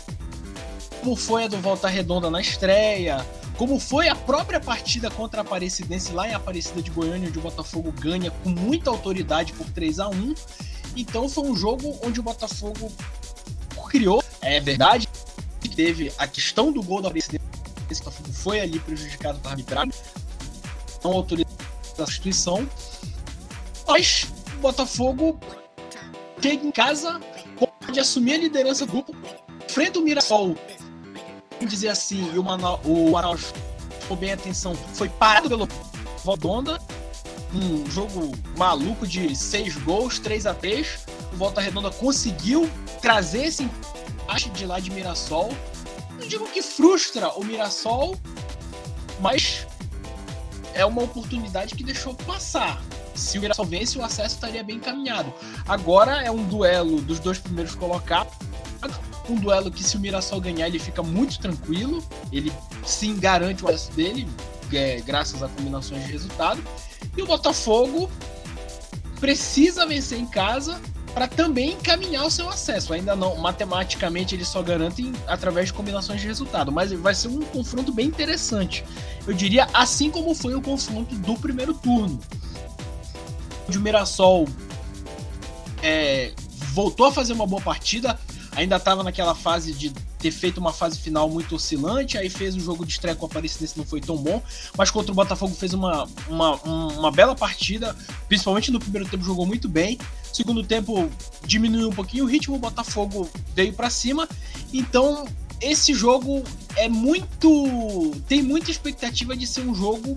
Como 1.00 1.14
foi 1.16 1.44
a 1.44 1.48
do 1.48 1.56
Volta 1.58 1.88
Redonda 1.88 2.28
na 2.28 2.40
estreia, 2.40 3.24
como 3.56 3.78
foi 3.78 4.08
a 4.08 4.16
própria 4.16 4.60
partida 4.60 5.08
contra 5.10 5.40
a 5.40 5.42
Aparecidense 5.42 6.12
lá 6.12 6.28
em 6.28 6.34
Aparecida 6.34 6.82
de 6.82 6.90
Goiânia, 6.90 7.28
onde 7.28 7.38
o 7.38 7.42
Botafogo 7.42 7.92
ganha 7.92 8.30
com 8.30 8.50
muita 8.50 8.90
autoridade 8.90 9.52
por 9.52 9.70
3 9.70 10.00
a 10.00 10.08
1 10.08 10.34
Então 10.96 11.28
foi 11.28 11.44
um 11.44 11.56
jogo 11.56 11.96
onde 12.02 12.18
o 12.18 12.22
Botafogo 12.22 12.92
criou, 13.88 14.22
é 14.42 14.60
verdade, 14.60 15.08
teve 15.74 16.12
a 16.18 16.26
questão 16.26 16.72
do 16.72 16.82
gol 16.82 17.00
da 17.00 17.08
Aparecidense, 17.08 17.44
o 17.44 17.94
Botafogo 17.94 18.32
foi 18.32 18.60
ali 18.60 18.80
prejudicado 18.80 19.38
por 19.38 19.50
arbitragem, 19.50 19.92
não 21.02 21.12
autoridade 21.12 21.47
da 21.98 22.04
instituição. 22.04 22.66
Mas 23.86 24.26
o 24.54 24.60
Botafogo 24.60 25.38
chega 26.40 26.66
em 26.66 26.70
casa, 26.70 27.20
pode 27.58 28.00
assumir 28.00 28.34
a 28.34 28.38
liderança 28.38 28.86
do 28.86 28.92
grupo, 28.92 29.14
enfrenta 29.68 29.98
o 29.98 30.02
Mirassol, 30.02 30.56
dizer 31.66 31.88
assim, 31.88 32.22
o, 32.36 32.40
o 32.40 33.10
Manaus 33.12 33.52
ficou 34.00 34.16
bem 34.16 34.32
atenção, 34.32 34.74
foi 34.94 35.08
parado 35.08 35.48
pelo 35.48 35.68
Vodonda, 36.24 36.80
um 37.54 37.90
jogo 37.90 38.32
maluco 38.56 39.06
de 39.06 39.34
seis 39.34 39.76
gols, 39.76 40.18
3 40.18 40.46
a 40.46 40.54
3 40.54 41.06
O 41.32 41.36
Volta 41.36 41.62
Redonda 41.62 41.90
conseguiu 41.90 42.70
trazer 43.00 43.46
esse 43.46 43.62
empate 43.62 44.50
de 44.50 44.66
lá 44.66 44.78
de 44.78 44.90
Mirassol. 44.90 45.50
Não 46.20 46.28
digo 46.28 46.46
que 46.48 46.60
frustra 46.60 47.30
o 47.30 47.42
Mirassol, 47.42 48.16
mas 49.20 49.66
é 50.78 50.86
uma 50.86 51.02
oportunidade 51.02 51.74
que 51.74 51.82
deixou 51.82 52.14
passar. 52.14 52.80
Se 53.12 53.36
o 53.36 53.40
Mirassol 53.40 53.66
vence, 53.66 53.98
o 53.98 54.04
acesso 54.04 54.36
estaria 54.36 54.62
bem 54.62 54.76
encaminhado. 54.76 55.34
Agora 55.66 56.22
é 56.22 56.30
um 56.30 56.44
duelo 56.44 57.00
dos 57.00 57.18
dois 57.18 57.36
primeiros 57.36 57.74
colocados. 57.74 58.32
Um 59.28 59.34
duelo 59.34 59.72
que, 59.72 59.82
se 59.82 59.96
o 59.96 60.00
Mirassol 60.00 60.40
ganhar, 60.40 60.68
ele 60.68 60.78
fica 60.78 61.02
muito 61.02 61.40
tranquilo. 61.40 62.02
Ele 62.32 62.52
sim 62.86 63.18
garante 63.18 63.64
o 63.64 63.68
acesso 63.68 63.90
dele, 63.92 64.28
é, 64.72 65.00
graças 65.00 65.42
a 65.42 65.48
combinações 65.48 66.06
de 66.06 66.12
resultado. 66.12 66.62
E 67.16 67.22
o 67.22 67.26
Botafogo 67.26 68.08
precisa 69.18 69.84
vencer 69.84 70.18
em 70.18 70.26
casa 70.26 70.80
para 71.18 71.26
também 71.26 71.72
encaminhar 71.72 72.24
o 72.24 72.30
seu 72.30 72.48
acesso. 72.48 72.92
Ainda 72.92 73.16
não, 73.16 73.36
matematicamente, 73.38 74.36
eles 74.36 74.46
só 74.46 74.62
garantem 74.62 75.12
através 75.26 75.66
de 75.66 75.72
combinações 75.72 76.20
de 76.20 76.28
resultado, 76.28 76.70
mas 76.70 76.92
vai 76.92 77.12
ser 77.12 77.26
um 77.26 77.40
confronto 77.40 77.92
bem 77.92 78.06
interessante. 78.06 78.84
Eu 79.26 79.34
diria 79.34 79.66
assim 79.74 80.12
como 80.12 80.32
foi 80.32 80.54
o 80.54 80.62
confronto 80.62 81.16
do 81.16 81.34
primeiro 81.34 81.74
turno. 81.74 82.20
O 83.68 83.80
Mirassol 83.80 84.46
é, 85.82 86.32
voltou 86.72 87.06
a 87.06 87.12
fazer 87.12 87.32
uma 87.32 87.48
boa 87.48 87.60
partida, 87.60 88.16
ainda 88.54 88.76
estava 88.76 89.02
naquela 89.02 89.34
fase 89.34 89.72
de 89.72 89.92
ter 90.20 90.30
feito 90.30 90.58
uma 90.58 90.72
fase 90.72 91.00
final 91.00 91.28
muito 91.28 91.56
oscilante, 91.56 92.16
aí 92.16 92.28
fez 92.28 92.54
o 92.54 92.60
jogo 92.60 92.86
de 92.86 92.92
estreia 92.92 93.16
com 93.16 93.26
a 93.26 93.28
Aparecidense 93.28 93.76
não 93.76 93.84
foi 93.84 94.00
tão 94.00 94.16
bom, 94.16 94.40
mas 94.76 94.90
contra 94.90 95.10
o 95.10 95.14
Botafogo 95.14 95.54
fez 95.54 95.74
uma, 95.74 96.08
uma, 96.28 96.54
uma 96.62 97.10
bela 97.10 97.34
partida, 97.34 97.96
principalmente 98.28 98.70
no 98.70 98.78
primeiro 98.78 99.08
tempo 99.08 99.24
jogou 99.24 99.46
muito 99.46 99.68
bem, 99.68 99.98
segundo 100.32 100.62
tempo 100.62 101.10
diminuiu 101.44 101.88
um 101.88 101.92
pouquinho 101.92 102.24
o 102.24 102.26
ritmo, 102.26 102.56
o 102.56 102.58
Botafogo 102.58 103.28
veio 103.54 103.72
para 103.72 103.90
cima, 103.90 104.28
então 104.72 105.26
esse 105.60 105.92
jogo 105.94 106.42
é 106.76 106.88
muito. 106.88 108.12
tem 108.28 108.42
muita 108.42 108.70
expectativa 108.70 109.36
de 109.36 109.46
ser 109.46 109.62
um 109.62 109.74
jogo 109.74 110.16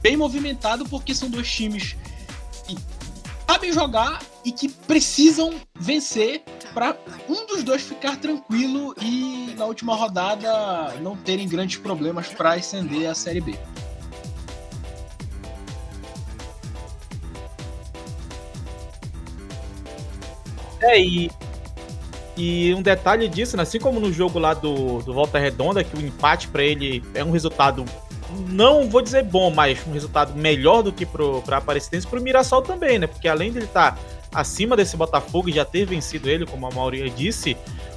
bem 0.00 0.16
movimentado, 0.16 0.84
porque 0.88 1.14
são 1.14 1.28
dois 1.28 1.50
times 1.50 1.96
que 2.66 2.76
sabem 3.46 3.72
jogar 3.72 4.22
e 4.44 4.52
que 4.52 4.68
precisam 4.68 5.54
vencer 5.78 6.42
para 6.72 6.96
um 7.28 7.46
dos 7.46 7.62
dois 7.62 7.82
ficar 7.82 8.16
tranquilo 8.16 8.94
e 9.00 9.54
na 9.56 9.64
última 9.64 9.94
rodada 9.94 10.94
não 11.00 11.16
terem 11.16 11.48
grandes 11.48 11.78
problemas 11.78 12.28
para 12.28 12.54
ascender 12.54 13.10
a 13.10 13.14
Série 13.14 13.40
B. 13.40 13.58
É, 20.80 21.00
e, 21.00 21.30
e 22.36 22.74
um 22.74 22.82
detalhe 22.82 23.28
disso, 23.28 23.56
né, 23.56 23.62
assim 23.62 23.78
como 23.78 23.98
no 23.98 24.12
jogo 24.12 24.38
lá 24.38 24.54
do, 24.54 25.02
do 25.02 25.12
Volta 25.12 25.38
Redonda, 25.38 25.82
que 25.82 25.96
o 25.96 26.00
empate 26.00 26.48
para 26.48 26.62
ele 26.62 27.02
é 27.14 27.24
um 27.24 27.30
resultado 27.30 27.84
não 28.48 28.88
vou 28.88 29.00
dizer 29.00 29.24
bom, 29.24 29.50
mas 29.50 29.78
um 29.86 29.92
resultado 29.92 30.34
melhor 30.36 30.82
do 30.82 30.92
que 30.92 31.06
para 31.06 31.56
Aparecidense, 31.56 32.06
para 32.06 32.18
o 32.18 32.22
Mirassol 32.22 32.62
também, 32.62 32.98
né? 32.98 33.06
Porque 33.06 33.26
além 33.26 33.50
de 33.50 33.58
ele 33.58 33.64
estar 33.64 33.92
tá 33.92 33.98
acima 34.32 34.76
desse 34.76 34.96
Botafogo 34.96 35.48
e 35.48 35.52
já 35.52 35.64
ter 35.64 35.86
vencido 35.86 36.28
ele, 36.28 36.44
como 36.44 36.66
a 36.66 36.70
maioria 36.70 37.08
disse, 37.08 37.56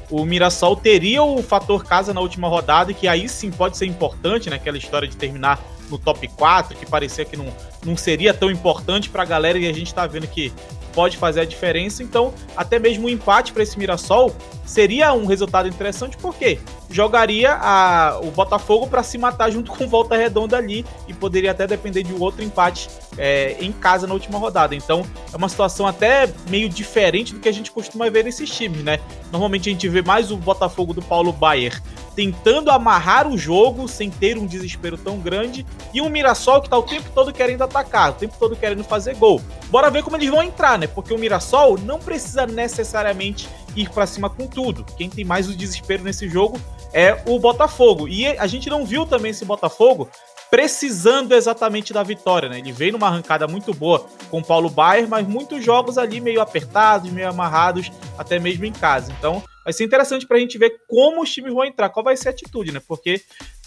o 0.10 0.26
Mirassol 0.26 0.76
teria 0.76 1.22
o 1.24 1.42
fator 1.44 1.84
casa 1.84 2.14
na 2.14 2.22
última 2.22 2.48
rodada, 2.48 2.94
que 2.94 3.08
aí 3.08 3.28
sim 3.28 3.52
pode 3.52 3.78
ser 3.78 3.86
importante, 3.86 4.50
né? 4.50 4.56
Aquela 4.56 4.78
história 4.78 5.08
de 5.08 5.16
terminar 5.16 5.60
no 5.90 5.98
top 5.98 6.28
4, 6.28 6.78
que 6.78 6.86
parecia 6.86 7.26
que 7.26 7.36
não, 7.36 7.48
não 7.86 7.98
seria 7.98 8.34
tão 8.34 8.50
importante 8.50 9.10
para 9.10 9.24
a 9.24 9.26
galera, 9.26 9.60
e 9.60 9.68
a 9.68 9.74
gente 9.74 9.88
está 9.88 10.08
vendo 10.08 10.28
que 10.28 10.54
pode 10.94 11.18
fazer 11.18 11.42
a 11.42 11.46
diferença. 11.46 12.04
Então, 12.04 12.34
até 12.56 12.80
mesmo 12.80 13.08
um 13.08 13.10
empate 13.10 13.52
para 13.52 13.64
esse 13.64 13.78
Mirassol 13.78 14.36
seria 14.66 15.14
um 15.14 15.26
resultado 15.26 15.68
interessante, 15.68 16.18
porque 16.18 16.60
jogaria 16.90 17.54
a, 17.54 18.20
o 18.22 18.32
Botafogo 18.32 18.88
para 18.88 19.04
se 19.04 19.18
matar 19.18 19.52
junto 19.52 19.72
com 19.72 19.88
Volta 19.88 20.16
Redonda 20.16 20.58
ali 20.58 20.86
e 21.08 21.14
poderia 21.14 21.52
até 21.52 21.66
depender 21.66 22.04
de 22.04 22.14
um 22.14 22.20
outro 22.20 22.44
empate 22.44 22.90
é, 23.18 23.58
em 23.60 23.72
casa 23.72 24.08
na 24.08 24.14
última 24.14 24.38
rodada. 24.38 24.76
Então, 24.76 25.06
é 25.34 25.36
uma 25.36 25.50
situação 25.50 25.88
até 25.88 26.30
meio 26.50 26.70
diferente 26.70 27.34
do 27.34 27.40
que 27.40 27.50
a 27.50 27.54
gente 27.54 27.72
costuma 27.72 28.10
ver 28.10 28.24
nesses 28.24 28.50
times, 28.50 28.84
né? 28.84 29.00
Normalmente 29.32 29.70
a 29.70 29.72
gente 29.72 29.88
vê 29.90 30.02
mais 30.02 30.32
o 30.32 30.38
Botafogo 30.38 30.94
do 30.94 31.02
Paulo 31.02 31.32
Baier 31.32 31.82
tentando 32.16 32.70
amarrar 32.70 33.28
o 33.28 33.38
jogo 33.38 33.88
sem 33.88 34.10
ter 34.10 34.38
um 34.38 34.46
desespero 34.46 34.98
tão 34.98 35.20
grande 35.20 35.66
e 35.94 36.02
um 36.02 36.10
Mirassol 36.10 36.62
que 36.62 36.70
tá 36.70 36.78
o 36.78 36.84
tempo 36.84 37.10
todo 37.14 37.34
querendo 37.34 37.64
atacar, 37.64 38.12
o 38.12 38.16
tempo 38.16 38.36
todo 38.38 38.56
querendo 38.56 38.84
fazer 38.84 39.16
gol. 39.16 39.42
Bora 39.70 39.90
ver 39.90 40.04
como 40.04 40.18
eles 40.18 40.30
vão 40.30 40.44
entrar, 40.44 40.78
né? 40.78 40.88
Porque 40.88 41.14
o 41.14 41.18
Mirassol 41.18 41.78
não 41.78 42.00
precisa 42.00 42.46
necessariamente 42.46 43.48
ir 43.76 43.90
para 43.90 44.06
cima 44.06 44.30
com 44.30 44.48
tudo. 44.48 44.86
Quem 44.98 45.10
tem 45.10 45.24
mais 45.24 45.48
o 45.48 45.56
desespero 45.56 46.04
nesse 46.04 46.28
jogo 46.28 46.60
é 46.94 47.22
o 47.26 47.40
Botafogo. 47.40 48.08
E 48.08 48.28
a 48.28 48.48
gente 48.48 48.70
não 48.70 48.86
viu 48.86 49.06
também 49.06 49.32
esse 49.32 49.46
Botafogo 49.46 50.10
precisando 50.50 51.32
exatamente 51.34 51.94
da 51.94 52.04
vitória, 52.04 52.50
né? 52.50 52.60
Ele 52.60 52.74
veio 52.74 52.92
numa 52.92 53.08
arrancada 53.08 53.48
muito 53.48 53.74
boa 53.74 54.06
com 54.30 54.40
o 54.40 54.44
Paulo 54.44 54.70
Baier, 54.70 55.08
mas 55.08 55.26
muitos 55.26 55.64
jogos 55.64 55.98
ali 55.98 56.20
meio 56.20 56.42
apertados, 56.42 57.10
meio 57.10 57.30
amarrados, 57.30 57.90
até 58.18 58.38
mesmo 58.38 58.66
em 58.66 58.74
casa. 58.74 59.14
Então, 59.18 59.42
vai 59.64 59.74
ser 59.74 59.84
interessante 59.84 60.26
para 60.28 60.38
a 60.38 60.40
gente 60.40 60.58
ver 60.58 60.82
como 60.88 61.22
os 61.22 61.32
times 61.32 61.54
vão 61.54 61.66
entrar, 61.66 61.90
qual 61.90 62.04
vai 62.04 62.18
ser 62.18 62.30
a 62.30 62.32
atitude, 62.32 62.72
né? 62.72 62.82
Porque 62.88 63.22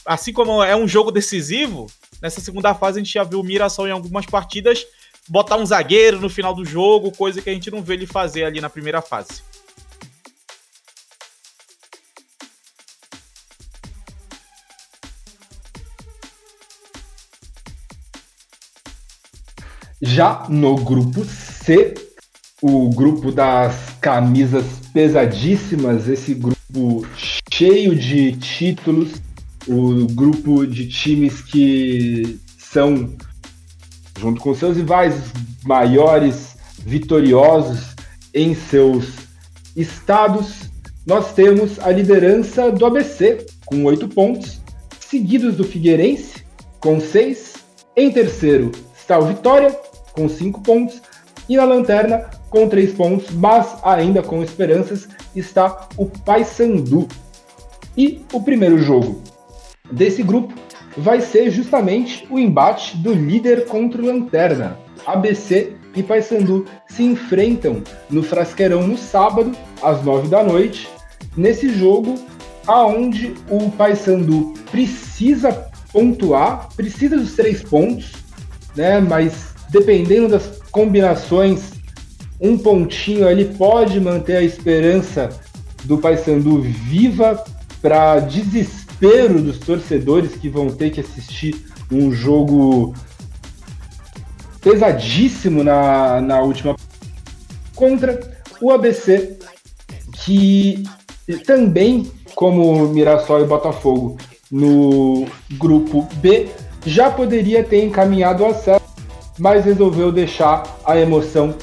assim 0.04 0.32
como 0.32 0.62
é 0.62 0.76
um 0.76 0.86
jogo 0.86 1.10
decisivo, 1.10 1.86
nessa 2.20 2.40
segunda 2.40 2.74
fase 2.74 2.98
a 2.98 3.02
gente 3.02 3.14
já 3.14 3.24
viu 3.24 3.40
o 3.40 3.44
Mirassol 3.44 3.88
em 3.88 3.92
algumas 3.92 4.26
partidas 4.26 4.86
botar 5.28 5.56
um 5.56 5.64
zagueiro 5.64 6.20
no 6.20 6.28
final 6.28 6.54
do 6.54 6.64
jogo, 6.64 7.12
coisa 7.12 7.40
que 7.40 7.48
a 7.48 7.52
gente 7.52 7.70
não 7.70 7.82
vê 7.82 7.94
ele 7.94 8.06
fazer 8.06 8.44
ali 8.44 8.60
na 8.60 8.68
primeira 8.68 9.00
fase. 9.00 9.42
Já 20.02 20.46
no 20.50 20.76
grupo 20.76 21.24
C, 21.24 21.94
o 22.66 22.88
grupo 22.88 23.30
das 23.30 23.90
camisas 24.00 24.64
pesadíssimas, 24.90 26.08
esse 26.08 26.32
grupo 26.32 27.06
cheio 27.52 27.94
de 27.94 28.32
títulos, 28.36 29.20
o 29.68 30.06
grupo 30.06 30.66
de 30.66 30.88
times 30.88 31.42
que 31.42 32.40
são, 32.56 33.12
junto 34.18 34.40
com 34.40 34.54
seus 34.54 34.78
rivais 34.78 35.14
maiores, 35.62 36.56
vitoriosos 36.78 37.94
em 38.32 38.54
seus 38.54 39.12
estados, 39.76 40.70
nós 41.06 41.34
temos 41.34 41.78
a 41.80 41.90
liderança 41.90 42.72
do 42.72 42.86
ABC 42.86 43.44
com 43.66 43.84
oito 43.84 44.08
pontos, 44.08 44.62
seguidos 44.98 45.54
do 45.56 45.64
Figueirense 45.64 46.46
com 46.80 46.98
seis. 46.98 47.56
Em 47.94 48.10
terceiro 48.10 48.72
está 48.96 49.18
o 49.18 49.26
Vitória 49.26 49.70
com 50.14 50.30
5 50.30 50.62
pontos. 50.62 51.02
E 51.46 51.58
na 51.58 51.64
lanterna, 51.64 52.30
com 52.54 52.68
3 52.68 52.92
pontos, 52.92 53.34
mas 53.34 53.76
ainda 53.82 54.22
com 54.22 54.40
esperanças, 54.40 55.08
está 55.34 55.88
o 55.96 56.06
Paysandu. 56.06 57.08
E 57.96 58.24
o 58.32 58.40
primeiro 58.40 58.78
jogo 58.78 59.20
desse 59.90 60.22
grupo 60.22 60.54
vai 60.96 61.20
ser 61.20 61.50
justamente 61.50 62.24
o 62.30 62.38
embate 62.38 62.96
do 62.98 63.12
líder 63.12 63.66
contra 63.66 64.00
o 64.00 64.06
Lanterna. 64.06 64.78
ABC 65.04 65.72
e 65.96 66.02
Paysandu 66.02 66.64
se 66.86 67.02
enfrentam 67.02 67.82
no 68.08 68.22
Frasqueirão 68.22 68.86
no 68.86 68.96
sábado, 68.96 69.50
às 69.82 70.04
9 70.04 70.28
da 70.28 70.44
noite, 70.44 70.88
nesse 71.36 71.68
jogo 71.68 72.14
aonde 72.68 73.34
o 73.50 73.68
Paysandu 73.72 74.54
precisa 74.70 75.68
pontuar, 75.92 76.68
precisa 76.76 77.16
dos 77.16 77.34
três 77.34 77.64
pontos, 77.64 78.12
né? 78.76 79.00
Mas 79.00 79.54
dependendo 79.70 80.28
das 80.28 80.60
combinações, 80.70 81.73
um 82.40 82.58
pontinho 82.58 83.26
ali 83.26 83.44
pode 83.44 84.00
manter 84.00 84.36
a 84.36 84.42
esperança 84.42 85.30
do 85.84 85.98
Paysandu 85.98 86.60
viva 86.60 87.42
para 87.80 88.20
desespero 88.20 89.40
dos 89.40 89.58
torcedores 89.58 90.32
que 90.32 90.48
vão 90.48 90.68
ter 90.68 90.90
que 90.90 91.00
assistir 91.00 91.66
um 91.90 92.12
jogo 92.12 92.94
pesadíssimo 94.60 95.62
na, 95.62 96.20
na 96.20 96.40
última 96.40 96.74
contra 97.74 98.18
o 98.60 98.70
ABC, 98.70 99.36
que 100.24 100.84
também, 101.44 102.10
como 102.34 102.88
Mirassol 102.88 103.42
e 103.42 103.46
Botafogo 103.46 104.16
no 104.50 105.26
grupo 105.52 106.08
B, 106.16 106.48
já 106.86 107.10
poderia 107.10 107.62
ter 107.62 107.84
encaminhado 107.84 108.44
o 108.44 108.46
acesso 108.46 108.84
mas 109.38 109.64
resolveu 109.64 110.12
deixar 110.12 110.62
a 110.84 110.96
emoção 110.98 111.54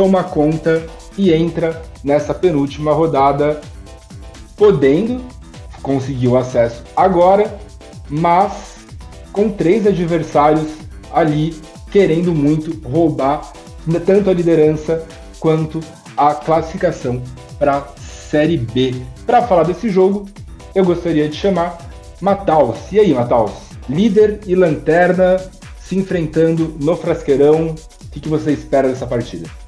tomar 0.00 0.30
conta 0.30 0.86
e 1.18 1.30
entra 1.30 1.82
nessa 2.02 2.32
penúltima 2.32 2.90
rodada, 2.90 3.60
podendo 4.56 5.22
conseguir 5.82 6.28
o 6.28 6.38
acesso 6.38 6.82
agora, 6.96 7.60
mas 8.08 8.76
com 9.30 9.50
três 9.50 9.86
adversários 9.86 10.68
ali 11.12 11.54
querendo 11.90 12.32
muito 12.32 12.80
roubar 12.88 13.52
tanto 14.06 14.30
a 14.30 14.32
liderança 14.32 15.04
quanto 15.38 15.80
a 16.16 16.34
classificação 16.34 17.22
para 17.58 17.76
a 17.76 17.86
Série 18.00 18.56
B. 18.56 18.94
Para 19.26 19.42
falar 19.42 19.64
desse 19.64 19.90
jogo, 19.90 20.26
eu 20.74 20.82
gostaria 20.82 21.28
de 21.28 21.36
chamar 21.36 21.76
Mataus. 22.22 22.90
E 22.90 22.98
aí, 22.98 23.12
Mataus? 23.12 23.52
Líder 23.86 24.40
e 24.46 24.54
lanterna 24.54 25.36
se 25.78 25.94
enfrentando 25.94 26.74
no 26.80 26.96
Frasqueirão. 26.96 27.74
O 27.74 28.10
que 28.10 28.28
você 28.30 28.50
espera 28.52 28.88
dessa 28.88 29.06
partida? 29.06 29.59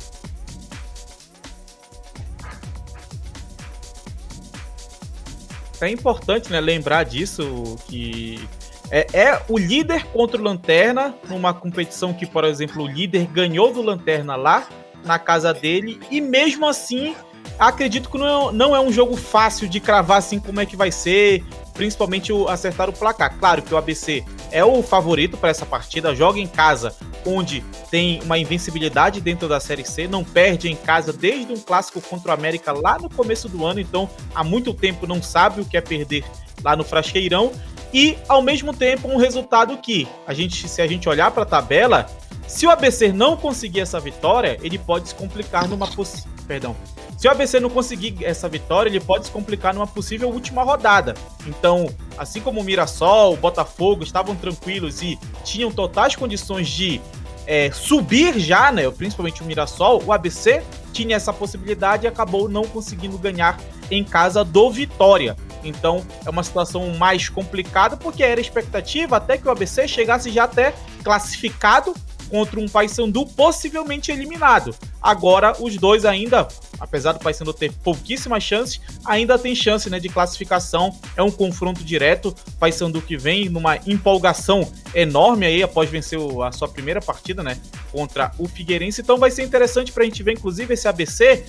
É 5.82 5.90
importante 5.90 6.50
né, 6.50 6.60
lembrar 6.60 7.04
disso, 7.04 7.76
que 7.88 8.48
é, 8.90 9.06
é, 9.12 9.42
o 9.48 9.58
líder 9.58 10.06
contra 10.06 10.40
o 10.40 10.44
Lanterna, 10.44 11.14
numa 11.28 11.52
competição 11.52 12.12
que, 12.12 12.26
por 12.26 12.44
exemplo, 12.44 12.84
o 12.84 12.86
líder 12.86 13.26
ganhou 13.26 13.72
do 13.72 13.82
Lanterna 13.82 14.36
lá 14.36 14.68
na 15.04 15.18
casa 15.18 15.52
dele, 15.52 15.98
e 16.10 16.20
mesmo 16.20 16.66
assim, 16.66 17.16
acredito 17.58 18.08
que 18.08 18.18
não 18.18 18.50
é, 18.50 18.52
não 18.52 18.76
é 18.76 18.80
um 18.80 18.92
jogo 18.92 19.16
fácil 19.16 19.68
de 19.68 19.80
cravar 19.80 20.18
assim 20.18 20.38
como 20.38 20.60
é 20.60 20.66
que 20.66 20.76
vai 20.76 20.92
ser, 20.92 21.42
principalmente 21.82 22.32
o, 22.32 22.48
acertar 22.48 22.88
o 22.88 22.92
placar. 22.92 23.36
Claro 23.40 23.60
que 23.60 23.74
o 23.74 23.76
ABC 23.76 24.24
é 24.52 24.64
o 24.64 24.84
favorito 24.84 25.36
para 25.36 25.50
essa 25.50 25.66
partida, 25.66 26.14
joga 26.14 26.38
em 26.38 26.46
casa, 26.46 26.94
onde 27.26 27.60
tem 27.90 28.22
uma 28.22 28.38
invencibilidade 28.38 29.20
dentro 29.20 29.48
da 29.48 29.58
Série 29.58 29.84
C, 29.84 30.06
não 30.06 30.22
perde 30.22 30.70
em 30.70 30.76
casa 30.76 31.12
desde 31.12 31.52
um 31.52 31.58
clássico 31.58 32.00
contra 32.00 32.30
o 32.30 32.34
América 32.34 32.70
lá 32.70 33.00
no 33.00 33.10
começo 33.10 33.48
do 33.48 33.66
ano, 33.66 33.80
então 33.80 34.08
há 34.32 34.44
muito 34.44 34.72
tempo 34.72 35.08
não 35.08 35.20
sabe 35.20 35.60
o 35.60 35.64
que 35.64 35.76
é 35.76 35.80
perder 35.80 36.24
lá 36.62 36.76
no 36.76 36.84
Frasqueirão. 36.84 37.50
E 37.92 38.16
ao 38.28 38.40
mesmo 38.40 38.72
tempo 38.72 39.08
um 39.08 39.16
resultado 39.16 39.76
que 39.78 40.06
a 40.24 40.32
gente, 40.32 40.68
se 40.68 40.80
a 40.80 40.86
gente 40.86 41.08
olhar 41.08 41.32
para 41.32 41.42
a 41.42 41.46
tabela, 41.46 42.06
se 42.46 42.64
o 42.64 42.70
ABC 42.70 43.12
não 43.12 43.36
conseguir 43.36 43.80
essa 43.80 43.98
vitória, 43.98 44.56
ele 44.62 44.78
pode 44.78 45.08
se 45.08 45.16
complicar 45.16 45.68
numa 45.68 45.88
possível, 45.88 46.30
perdão, 46.46 46.76
se 47.22 47.28
o 47.28 47.30
ABC 47.30 47.60
não 47.60 47.70
conseguir 47.70 48.16
essa 48.24 48.48
vitória, 48.48 48.90
ele 48.90 48.98
pode 48.98 49.26
se 49.26 49.30
complicar 49.30 49.72
numa 49.72 49.86
possível 49.86 50.28
última 50.28 50.64
rodada. 50.64 51.14
Então, 51.46 51.88
assim 52.18 52.40
como 52.40 52.60
o 52.60 52.64
Mirassol, 52.64 53.34
o 53.34 53.36
Botafogo 53.36 54.02
estavam 54.02 54.34
tranquilos 54.34 55.02
e 55.02 55.16
tinham 55.44 55.70
totais 55.70 56.16
condições 56.16 56.66
de 56.66 57.00
é, 57.46 57.70
subir 57.70 58.40
já, 58.40 58.72
né? 58.72 58.90
Principalmente 58.90 59.40
o 59.40 59.44
Mirassol, 59.44 60.02
o 60.04 60.12
ABC 60.12 60.64
tinha 60.92 61.14
essa 61.14 61.32
possibilidade 61.32 62.06
e 62.06 62.08
acabou 62.08 62.48
não 62.48 62.64
conseguindo 62.64 63.16
ganhar 63.16 63.56
em 63.88 64.02
casa 64.02 64.42
do 64.42 64.68
Vitória. 64.68 65.36
Então 65.62 66.04
é 66.26 66.28
uma 66.28 66.42
situação 66.42 66.92
mais 66.96 67.28
complicada 67.28 67.96
porque 67.96 68.24
era 68.24 68.40
expectativa 68.40 69.18
até 69.18 69.38
que 69.38 69.46
o 69.46 69.50
ABC 69.52 69.86
chegasse 69.86 70.28
já 70.28 70.42
até 70.42 70.74
classificado 71.04 71.94
contra 72.32 72.58
um 72.58 72.66
Paysandu 72.66 73.26
possivelmente 73.26 74.10
eliminado. 74.10 74.74
Agora 75.02 75.54
os 75.60 75.76
dois 75.76 76.06
ainda, 76.06 76.48
apesar 76.80 77.12
do 77.12 77.18
Paysandu 77.18 77.52
ter 77.52 77.70
pouquíssimas 77.70 78.42
chances, 78.42 78.80
ainda 79.04 79.38
tem 79.38 79.54
chance 79.54 79.90
né, 79.90 80.00
de 80.00 80.08
classificação. 80.08 80.98
É 81.14 81.22
um 81.22 81.30
confronto 81.30 81.84
direto. 81.84 82.34
Paysandu 82.58 83.02
que 83.02 83.18
vem 83.18 83.50
numa 83.50 83.76
empolgação 83.86 84.66
enorme 84.94 85.44
aí 85.44 85.62
após 85.62 85.90
vencer 85.90 86.18
a 86.42 86.50
sua 86.50 86.68
primeira 86.68 87.02
partida, 87.02 87.42
né, 87.42 87.60
contra 87.92 88.32
o 88.38 88.48
Figueirense. 88.48 89.02
Então 89.02 89.18
vai 89.18 89.30
ser 89.30 89.42
interessante 89.42 89.92
para 89.92 90.02
a 90.02 90.06
gente 90.06 90.22
ver 90.22 90.32
inclusive 90.32 90.72
esse 90.72 90.88
ABC 90.88 91.44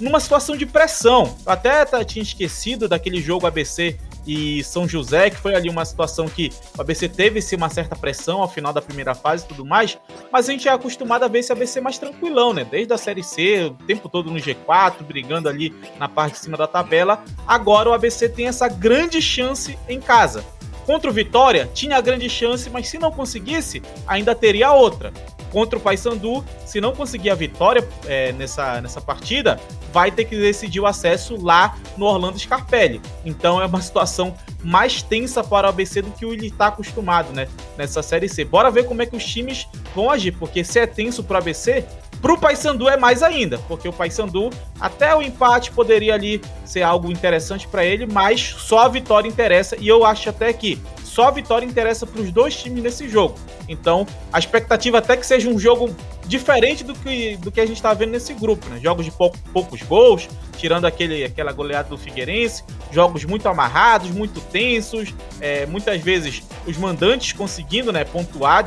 numa 0.00 0.18
situação 0.18 0.56
de 0.56 0.66
pressão. 0.66 1.36
Eu 1.46 1.52
até 1.52 1.84
tinha 2.04 2.24
esquecido 2.24 2.88
daquele 2.88 3.20
jogo 3.20 3.46
ABC 3.46 3.96
e 4.26 4.62
São 4.64 4.88
José, 4.88 5.30
que 5.30 5.36
foi 5.36 5.54
ali 5.54 5.68
uma 5.68 5.84
situação 5.84 6.26
que 6.28 6.50
o 6.76 6.80
ABC 6.80 7.08
teve 7.08 7.40
sim 7.40 7.56
uma 7.56 7.68
certa 7.68 7.96
pressão 7.96 8.40
ao 8.40 8.48
final 8.48 8.72
da 8.72 8.82
primeira 8.82 9.14
fase 9.14 9.44
e 9.44 9.48
tudo 9.48 9.64
mais, 9.64 9.98
mas 10.32 10.48
a 10.48 10.52
gente 10.52 10.68
é 10.68 10.72
acostumado 10.72 11.24
a 11.24 11.28
ver 11.28 11.40
esse 11.40 11.52
ABC 11.52 11.80
mais 11.80 11.98
tranquilão, 11.98 12.52
né? 12.52 12.64
Desde 12.64 12.92
a 12.92 12.98
Série 12.98 13.22
C, 13.22 13.66
o 13.66 13.84
tempo 13.84 14.08
todo 14.08 14.30
no 14.30 14.38
G4, 14.38 15.02
brigando 15.02 15.48
ali 15.48 15.74
na 15.98 16.08
parte 16.08 16.34
de 16.34 16.38
cima 16.40 16.56
da 16.56 16.66
tabela. 16.66 17.22
Agora 17.46 17.90
o 17.90 17.92
ABC 17.92 18.28
tem 18.28 18.48
essa 18.48 18.68
grande 18.68 19.20
chance 19.20 19.78
em 19.88 20.00
casa. 20.00 20.44
Contra 20.86 21.08
o 21.08 21.12
Vitória, 21.12 21.70
tinha 21.72 21.96
a 21.96 22.00
grande 22.00 22.28
chance, 22.28 22.68
mas 22.68 22.88
se 22.88 22.98
não 22.98 23.10
conseguisse, 23.10 23.82
ainda 24.06 24.34
teria 24.34 24.72
outra 24.72 25.12
contra 25.54 25.78
o 25.78 25.80
Paysandu. 25.80 26.44
Se 26.66 26.80
não 26.80 26.92
conseguir 26.92 27.30
a 27.30 27.34
vitória 27.36 27.88
é, 28.06 28.32
nessa, 28.32 28.80
nessa 28.80 29.00
partida, 29.00 29.60
vai 29.92 30.10
ter 30.10 30.24
que 30.24 30.36
decidir 30.36 30.80
o 30.80 30.86
acesso 30.86 31.40
lá 31.40 31.76
no 31.96 32.06
Orlando 32.06 32.36
Scarpelli. 32.36 33.00
Então 33.24 33.62
é 33.62 33.66
uma 33.66 33.80
situação 33.80 34.34
mais 34.64 35.00
tensa 35.00 35.44
para 35.44 35.68
o 35.68 35.70
ABC 35.70 36.02
do 36.02 36.10
que 36.10 36.24
ele 36.24 36.48
está 36.48 36.66
acostumado, 36.66 37.32
né? 37.32 37.46
Nessa 37.78 38.02
Série 38.02 38.28
C. 38.28 38.44
Bora 38.44 38.70
ver 38.70 38.86
como 38.86 39.00
é 39.02 39.06
que 39.06 39.16
os 39.16 39.24
times 39.24 39.68
vão 39.94 40.10
agir, 40.10 40.32
porque 40.32 40.64
se 40.64 40.80
é 40.80 40.86
tenso 40.86 41.22
para 41.22 41.36
o 41.36 41.38
ABC, 41.38 41.84
para 42.20 42.32
o 42.32 42.38
Paysandu 42.38 42.88
é 42.88 42.96
mais 42.96 43.22
ainda, 43.22 43.58
porque 43.68 43.86
o 43.86 43.92
Paysandu 43.92 44.50
até 44.80 45.14
o 45.14 45.20
empate 45.22 45.70
poderia 45.70 46.14
ali 46.14 46.40
ser 46.64 46.82
algo 46.82 47.12
interessante 47.12 47.68
para 47.68 47.84
ele, 47.84 48.06
mas 48.06 48.40
só 48.40 48.78
a 48.78 48.88
vitória 48.88 49.28
interessa 49.28 49.76
e 49.78 49.86
eu 49.86 50.04
acho 50.04 50.30
até 50.30 50.50
que 50.52 50.80
só 51.14 51.28
a 51.28 51.30
vitória 51.30 51.64
interessa 51.64 52.04
para 52.04 52.20
os 52.20 52.32
dois 52.32 52.56
times 52.56 52.82
nesse 52.82 53.08
jogo. 53.08 53.36
Então, 53.68 54.04
a 54.32 54.38
expectativa 54.40 54.98
até 54.98 55.16
que 55.16 55.24
seja 55.24 55.48
um 55.48 55.56
jogo 55.56 55.94
diferente 56.26 56.82
do 56.84 56.94
que, 56.94 57.36
do 57.36 57.52
que 57.52 57.60
a 57.60 57.66
gente 57.66 57.76
está 57.76 57.92
vendo 57.94 58.10
nesse 58.10 58.32
grupo, 58.34 58.66
né? 58.68 58.78
Jogos 58.82 59.04
de 59.04 59.10
pouco, 59.10 59.38
poucos 59.52 59.82
gols, 59.82 60.28
tirando 60.56 60.86
aquele, 60.86 61.24
aquela 61.24 61.52
goleada 61.52 61.88
do 61.88 61.98
Figueirense, 61.98 62.64
jogos 62.90 63.24
muito 63.24 63.48
amarrados, 63.48 64.10
muito 64.10 64.40
tensos, 64.40 65.14
é, 65.40 65.66
muitas 65.66 66.00
vezes 66.00 66.42
os 66.66 66.76
mandantes 66.76 67.32
conseguindo 67.32 67.92
né, 67.92 68.04
pontuar, 68.04 68.64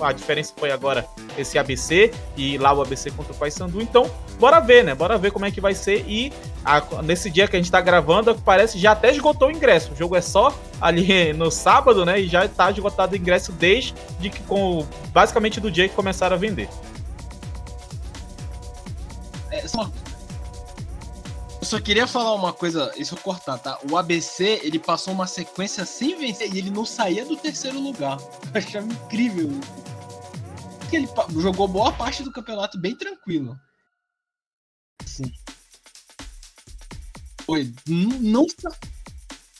a 0.00 0.12
diferença 0.12 0.52
foi 0.56 0.70
agora 0.70 1.06
esse 1.36 1.58
ABC 1.58 2.12
e 2.36 2.58
lá 2.58 2.72
o 2.72 2.82
ABC 2.82 3.10
contra 3.12 3.32
o 3.32 3.36
Paysandu, 3.36 3.80
então 3.80 4.10
bora 4.38 4.60
ver, 4.60 4.84
né? 4.84 4.94
Bora 4.94 5.16
ver 5.16 5.30
como 5.30 5.46
é 5.46 5.50
que 5.50 5.60
vai 5.60 5.74
ser 5.74 6.04
e 6.08 6.32
a, 6.64 6.82
nesse 7.02 7.30
dia 7.30 7.46
que 7.46 7.56
a 7.56 7.58
gente 7.58 7.66
está 7.66 7.80
gravando, 7.80 8.34
parece 8.44 8.78
já 8.78 8.92
até 8.92 9.10
esgotou 9.10 9.48
o 9.48 9.50
ingresso, 9.50 9.92
o 9.92 9.96
jogo 9.96 10.16
é 10.16 10.20
só 10.20 10.52
ali 10.80 11.32
no 11.32 11.50
sábado, 11.50 12.04
né? 12.04 12.20
E 12.20 12.28
já 12.28 12.44
está 12.44 12.70
esgotado 12.70 13.14
o 13.14 13.16
ingresso 13.16 13.52
desde 13.52 13.94
que 14.20 14.42
com 14.42 14.86
basicamente 15.12 15.60
do 15.60 15.70
dia 15.70 15.88
que 15.88 15.94
começaram 15.94 16.34
a 16.34 16.38
vender. 16.38 16.68
É. 19.58 19.64
Eu 21.60 21.64
só 21.66 21.80
queria 21.80 22.06
falar 22.06 22.34
uma 22.34 22.52
coisa, 22.52 22.92
isso 22.96 23.14
eu 23.14 23.18
cortar, 23.18 23.58
tá? 23.58 23.78
O 23.90 23.96
ABC, 23.96 24.60
ele 24.62 24.78
passou 24.78 25.12
uma 25.12 25.26
sequência 25.26 25.84
sem 25.84 26.16
vencer 26.16 26.54
e 26.54 26.58
ele 26.58 26.70
não 26.70 26.84
saía 26.84 27.24
do 27.24 27.36
terceiro 27.36 27.80
lugar. 27.80 28.16
Eu 28.54 28.58
achava 28.58 28.86
incrível. 28.86 29.50
Porque 30.78 30.96
ele 30.96 31.08
jogou 31.40 31.66
boa 31.66 31.92
parte 31.92 32.22
do 32.22 32.32
campeonato 32.32 32.78
bem 32.78 32.96
tranquilo. 32.96 33.58
Sim. 35.04 35.32
Foi. 37.44 37.72
Não, 37.86 38.46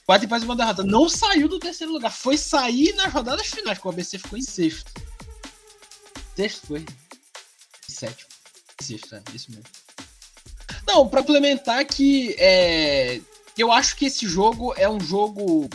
quase 0.07 0.29
faz 0.29 0.45
uma 0.45 0.55
derrota. 0.55 0.85
Não 0.85 1.09
saiu 1.09 1.49
do 1.49 1.59
terceiro 1.59 1.93
lugar. 1.93 2.13
Foi 2.13 2.39
sair 2.39 2.95
nas 2.95 3.13
rodadas 3.13 3.49
finais, 3.49 3.79
que 3.79 3.87
o 3.87 3.91
ABC 3.91 4.19
ficou 4.19 4.39
em 4.39 4.43
sexto. 4.43 4.93
Sexto 6.37 6.67
foi. 6.69 6.87
Sétimo. 7.89 8.31
Sexto, 8.81 9.17
é 9.17 9.23
isso 9.35 9.51
mesmo. 9.51 9.78
Não, 10.89 11.07
para 11.07 11.21
implementar 11.21 11.87
que 11.87 12.35
é, 12.39 13.21
eu 13.59 13.71
acho 13.71 13.95
que 13.95 14.07
esse 14.07 14.27
jogo 14.27 14.73
é 14.75 14.89
um 14.89 14.99
jogo. 14.99 15.69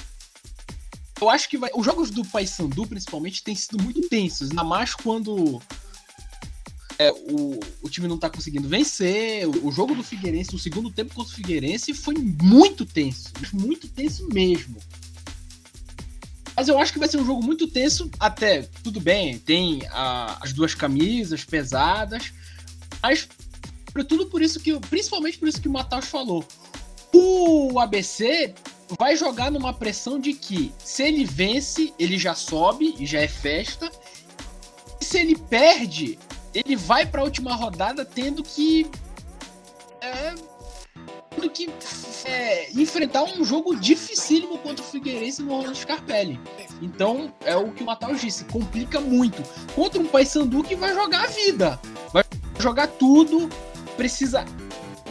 Eu 1.21 1.29
acho 1.29 1.47
que 1.47 1.55
vai. 1.55 1.69
Os 1.75 1.85
jogos 1.85 2.09
do 2.09 2.25
Paysandu, 2.25 2.87
principalmente, 2.87 3.43
têm 3.43 3.55
sido 3.55 3.81
muito 3.81 4.01
tensos, 4.09 4.49
ainda 4.49 4.63
mais 4.63 4.95
quando 4.95 5.61
é, 6.97 7.11
o, 7.11 7.59
o 7.83 7.89
time 7.89 8.07
não 8.07 8.17
tá 8.17 8.27
conseguindo 8.27 8.67
vencer. 8.67 9.47
O, 9.47 9.67
o, 9.67 9.71
jogo 9.71 9.93
do 9.93 10.03
Figueirense, 10.03 10.55
o 10.55 10.59
segundo 10.59 10.89
tempo 10.89 11.13
contra 11.13 11.31
o 11.31 11.35
Figueirense, 11.35 11.93
foi 11.93 12.15
muito 12.15 12.83
tenso. 12.83 13.31
Muito 13.53 13.87
tenso 13.87 14.27
mesmo. 14.33 14.77
Mas 16.55 16.67
eu 16.67 16.79
acho 16.79 16.91
que 16.91 16.99
vai 16.99 17.07
ser 17.07 17.17
um 17.17 17.25
jogo 17.25 17.43
muito 17.43 17.67
tenso. 17.67 18.09
Até, 18.19 18.63
tudo 18.83 18.99
bem, 18.99 19.37
tem 19.37 19.83
a, 19.91 20.39
as 20.41 20.53
duas 20.53 20.73
camisas 20.73 21.43
pesadas. 21.43 22.33
Mas 22.99 23.27
tudo 24.01 24.27
por 24.27 24.41
isso 24.41 24.61
que, 24.61 24.79
principalmente 24.79 25.37
por 25.37 25.49
isso 25.49 25.61
que 25.61 25.67
o 25.67 25.71
Matheus 25.71 26.05
falou. 26.05 26.45
O 27.13 27.77
ABC 27.79 28.55
vai 28.97 29.15
jogar 29.15 29.51
numa 29.51 29.73
pressão 29.73 30.19
de 30.19 30.33
que 30.33 30.73
se 30.79 31.03
ele 31.03 31.25
vence, 31.25 31.93
ele 31.99 32.17
já 32.17 32.33
sobe 32.33 32.95
e 32.97 33.05
já 33.05 33.19
é 33.19 33.27
festa. 33.27 33.91
E 34.99 35.05
se 35.05 35.17
ele 35.19 35.35
perde, 35.35 36.17
ele 36.53 36.75
vai 36.75 37.05
para 37.05 37.21
a 37.21 37.23
última 37.23 37.53
rodada 37.55 38.05
tendo 38.05 38.41
que 38.41 38.89
é, 40.01 40.33
tendo 41.29 41.49
que 41.49 41.69
é, 42.25 42.71
enfrentar 42.71 43.23
um 43.23 43.43
jogo 43.43 43.75
dificílimo 43.75 44.57
contra 44.59 44.83
o 44.83 44.87
Figueirense 44.87 45.41
no 45.41 45.53
Orlando 45.53 45.77
Scarpelli. 45.77 46.39
Então, 46.81 47.33
é 47.45 47.55
o 47.55 47.71
que 47.71 47.83
o 47.83 47.85
Matheus 47.85 48.21
disse, 48.21 48.45
complica 48.45 48.99
muito. 48.99 49.43
Contra 49.73 49.99
um 49.99 50.05
Paysandu 50.05 50.63
que 50.63 50.75
vai 50.75 50.93
jogar 50.93 51.25
a 51.25 51.27
vida. 51.27 51.79
Vai 52.11 52.23
jogar 52.59 52.87
tudo, 52.87 53.49
precisa 53.95 54.45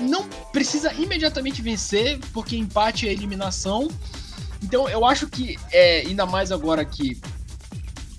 não 0.00 0.24
precisa 0.52 0.92
imediatamente 0.94 1.62
vencer, 1.62 2.18
porque 2.32 2.56
empate 2.56 3.08
é 3.08 3.12
eliminação. 3.12 3.88
Então 4.62 4.88
eu 4.88 5.04
acho 5.04 5.28
que, 5.28 5.58
é, 5.70 6.00
ainda 6.00 6.26
mais 6.26 6.52
agora 6.52 6.84
que 6.84 7.20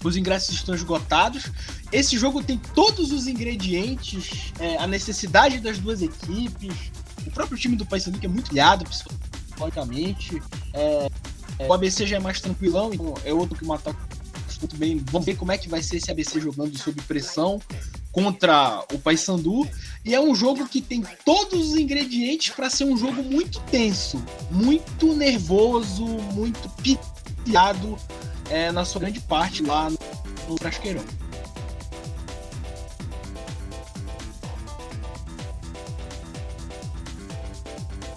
os 0.03 0.17
ingressos 0.17 0.55
estão 0.55 0.75
esgotados, 0.75 1.45
esse 1.91 2.17
jogo 2.17 2.43
tem 2.43 2.57
todos 2.57 3.11
os 3.11 3.27
ingredientes, 3.27 4.51
é, 4.59 4.77
a 4.77 4.87
necessidade 4.87 5.59
das 5.59 5.77
duas 5.79 6.01
equipes, 6.01 6.91
o 7.25 7.31
próprio 7.31 7.57
time 7.57 7.75
do 7.75 7.85
Paysandu 7.85 8.19
que 8.19 8.25
é 8.25 8.29
muito 8.29 8.53
liado 8.53 8.83
psicologicamente, 8.85 10.41
é, 10.73 11.07
é, 11.59 11.67
o 11.67 11.73
ABC 11.73 12.05
já 12.05 12.17
é 12.17 12.19
mais 12.19 12.41
tranquilão, 12.41 12.93
então 12.93 13.13
é 13.23 13.33
outro 13.33 13.57
que 13.57 13.65
mata 13.65 13.95
muito 14.59 14.77
bem. 14.77 15.03
Vamos 15.11 15.25
ver 15.25 15.35
como 15.35 15.51
é 15.51 15.57
que 15.57 15.67
vai 15.67 15.81
ser 15.83 15.97
esse 15.97 16.09
ABC 16.09 16.39
jogando 16.39 16.77
sob 16.77 17.01
pressão 17.01 17.61
contra 18.13 18.85
o 18.93 18.99
Paysandu. 18.99 19.67
E 20.05 20.13
é 20.13 20.21
um 20.21 20.33
jogo 20.33 20.65
que 20.67 20.79
tem 20.79 21.03
todos 21.25 21.71
os 21.71 21.77
ingredientes 21.77 22.53
para 22.53 22.69
ser 22.69 22.85
um 22.85 22.95
jogo 22.95 23.21
muito 23.23 23.59
tenso, 23.71 24.23
muito 24.49 25.13
nervoso, 25.13 26.05
muito 26.05 26.69
piteado 26.81 27.97
é, 28.49 28.71
na 28.71 28.85
sua 28.85 29.01
grande 29.01 29.19
parte 29.19 29.63
lá 29.63 29.89
no, 29.89 30.57
Frasqueirão. 30.57 31.03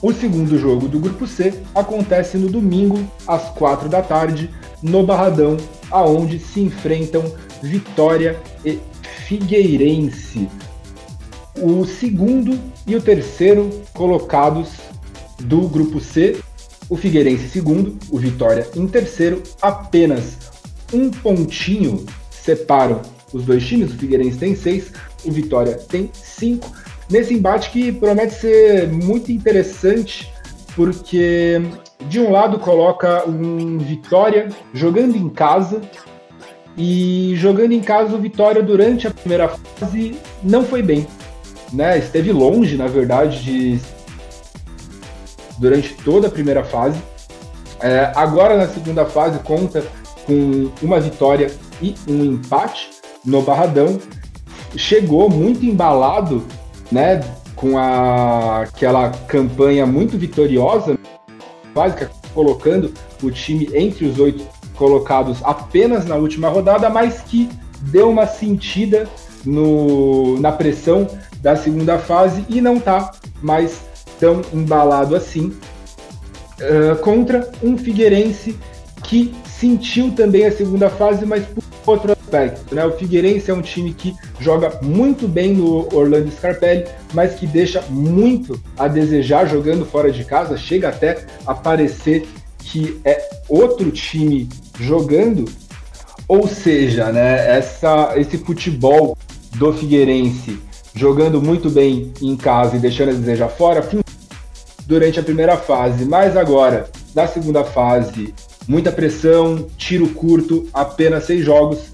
O 0.03 0.13
segundo 0.13 0.59
jogo 0.59 0.89
do 0.89 1.01
grupo 1.01 1.27
C 1.27 1.63
acontece 1.75 2.37
no 2.37 2.51
domingo 2.51 3.11
às 3.27 3.49
quatro 3.51 3.89
da 3.89 4.03
tarde 4.03 4.51
no 4.83 5.05
Barradão, 5.05 5.57
aonde 5.91 6.39
se 6.39 6.61
enfrentam 6.61 7.35
Vitória 7.63 8.41
e 8.65 8.79
Figueirense. 9.27 10.49
O 11.61 11.85
segundo 11.85 12.57
e 12.87 12.95
o 12.95 13.03
terceiro 13.03 13.71
colocados 13.93 14.75
do 15.41 15.63
grupo 15.63 15.99
C, 15.99 16.41
o 16.89 16.97
Figueirense 16.97 17.49
segundo, 17.49 17.99
o 18.11 18.19
Vitória 18.19 18.69
em 18.77 18.87
terceiro, 18.87 19.43
apenas 19.61 20.39
um 20.93 21.11
pontinho 21.11 22.07
separam 22.31 23.03
os 23.33 23.45
dois 23.45 23.67
times, 23.67 23.93
o 23.93 23.99
Figueirense 23.99 24.39
tem 24.39 24.55
seis, 24.55 24.93
o 25.25 25.33
Vitória 25.33 25.75
tem 25.75 26.09
cinco. 26.15 26.71
Nesse 27.11 27.35
embate 27.35 27.71
que 27.71 27.91
promete 27.91 28.35
ser 28.35 28.89
muito 28.89 29.33
interessante, 29.33 30.33
porque 30.77 31.61
de 32.09 32.21
um 32.21 32.31
lado 32.31 32.61
coloca 32.61 33.29
um 33.29 33.79
Vitória 33.79 34.49
jogando 34.73 35.17
em 35.17 35.29
casa, 35.29 35.81
e 36.77 37.35
jogando 37.37 37.73
em 37.73 37.81
casa 37.81 38.15
o 38.15 38.21
Vitória 38.21 38.63
durante 38.63 39.07
a 39.07 39.11
primeira 39.11 39.49
fase 39.49 40.17
não 40.43 40.65
foi 40.65 40.83
bem 40.83 41.07
né, 41.73 41.99
esteve 41.99 42.33
longe, 42.33 42.77
na 42.77 42.87
verdade, 42.87 43.43
de 43.43 43.81
durante 45.59 45.95
toda 45.95 46.29
a 46.29 46.31
primeira 46.31 46.65
fase. 46.65 47.01
É, 47.81 48.13
agora 48.15 48.57
na 48.57 48.67
segunda 48.67 49.05
fase 49.05 49.39
conta 49.41 49.85
com 50.27 50.71
uma 50.83 51.01
vitória 51.01 51.51
e 51.81 51.95
um 52.09 52.25
empate 52.25 52.91
no 53.25 53.43
Barradão. 53.43 53.99
Chegou 54.77 55.31
muito 55.31 55.65
embalado, 55.65 56.47
né, 56.93 57.21
com 57.55 57.79
a, 57.79 58.63
aquela 58.63 59.11
campanha 59.11 59.87
muito 59.87 60.19
vitoriosa, 60.19 60.99
básica, 61.75 62.11
colocando 62.35 62.93
o 63.23 63.31
time 63.31 63.69
entre 63.73 64.05
os 64.07 64.19
oito 64.19 64.47
colocados 64.77 65.39
apenas 65.43 66.05
na 66.07 66.17
última 66.17 66.49
rodada, 66.49 66.89
mas 66.89 67.21
que 67.23 67.49
deu 67.81 68.11
uma 68.11 68.27
sentida 68.27 69.09
no, 69.45 70.39
na 70.41 70.53
pressão 70.53 71.07
da 71.41 71.57
segunda 71.57 71.99
fase 71.99 72.45
e 72.49 72.61
não 72.61 72.77
está 72.77 73.13
mais 73.43 73.81
tão 74.19 74.43
embalado 74.53 75.15
assim. 75.15 75.57
uh, 76.61 76.97
contra 77.03 77.51
um 77.63 77.77
Figueirense 77.77 78.59
que 79.05 79.35
sentiu 79.45 80.11
também 80.13 80.47
a 80.47 80.53
segunda 80.53 80.91
fase, 80.91 81.25
mas 81.25 81.45
por 81.47 81.63
outro 81.87 82.13
aspecto. 82.13 82.75
Né? 82.75 82.85
O 82.85 82.93
Figueirense 82.93 83.51
é 83.51 83.55
um 83.55 83.63
time 83.63 83.95
que 83.95 84.15
joga 84.41 84.81
muito 84.83 85.29
bem 85.29 85.55
no 85.55 85.87
Orlando 85.95 86.31
Scarpelli, 86.31 86.85
mas 87.15 87.35
que 87.35 87.47
deixa 87.47 87.83
muito 87.89 88.61
a 88.77 88.89
desejar 88.89 89.47
jogando 89.47 89.87
fora 89.87 90.11
de 90.11 90.25
casa. 90.25 90.57
Chega 90.57 90.89
até 90.89 91.25
a 91.47 91.55
parecer 91.55 92.27
que 92.59 93.01
é 93.05 93.29
outro 93.49 93.91
time 93.93 94.49
jogando. 94.79 95.45
Ou 96.29 96.49
seja, 96.49 97.13
né, 97.13 97.57
essa, 97.57 98.13
esse 98.17 98.39
futebol 98.39 99.17
do 99.55 99.73
Figueirense 99.73 100.59
jogando 100.95 101.41
muito 101.41 101.71
bem 101.71 102.13
em 102.21 102.37
casa 102.37 102.77
e 102.77 102.81
deixando 102.81 103.11
a 103.11 103.15
desejar 103.15 103.49
fora 103.49 103.87
durante 104.87 105.21
a 105.21 105.23
primeira 105.23 105.57
fase, 105.57 106.05
mas 106.05 106.37
agora 106.37 106.89
na 107.15 107.27
segunda 107.27 107.63
fase 107.65 108.35
muita 108.67 108.91
pressão, 108.91 109.67
tiro 109.77 110.09
curto, 110.09 110.67
apenas 110.73 111.25
seis 111.25 111.45
jogos, 111.45 111.93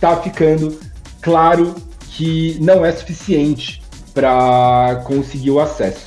tá 0.00 0.16
ficando 0.16 0.78
claro 1.20 1.74
que 2.10 2.56
não 2.60 2.84
é 2.84 2.92
suficiente 2.92 3.82
para 4.14 5.02
conseguir 5.04 5.50
o 5.50 5.60
acesso. 5.60 6.06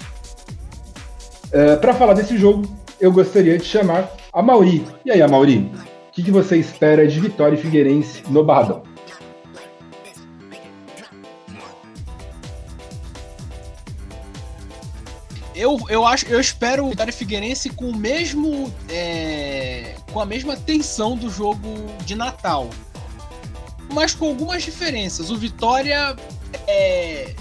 Uh, 1.48 1.80
para 1.80 1.94
falar 1.94 2.14
desse 2.14 2.38
jogo, 2.38 2.66
eu 3.00 3.12
gostaria 3.12 3.58
de 3.58 3.66
chamar 3.66 4.10
a 4.34 4.42
Mauri. 4.42 4.86
E 5.06 5.12
aí, 5.12 5.26
Mauri, 5.28 5.72
o 6.12 6.14
que, 6.14 6.24
que 6.24 6.32
você 6.32 6.58
espera 6.58 7.08
de 7.08 7.20
Vitória 7.22 7.56
e 7.56 7.58
Figueirense 7.58 8.22
no 8.28 8.44
Barradão? 8.44 8.84
eu, 15.62 15.80
eu 15.90 16.06
acho, 16.06 16.26
eu 16.26 16.40
espero 16.40 16.86
o 16.86 16.90
Vitória 16.90 17.14
Figueirense 17.14 17.70
com 17.70 17.90
o 17.92 17.96
mesmo, 17.96 18.74
é, 18.90 19.96
com 20.12 20.20
a 20.20 20.26
mesma 20.26 20.58
tensão 20.58 21.16
do 21.16 21.30
jogo 21.30 21.70
de 22.04 22.16
Natal, 22.16 22.70
mas 23.94 24.14
com 24.14 24.28
algumas 24.28 24.64
diferenças. 24.64 25.30
O 25.30 25.38
Vitória 25.38 26.16
é, 26.68 27.36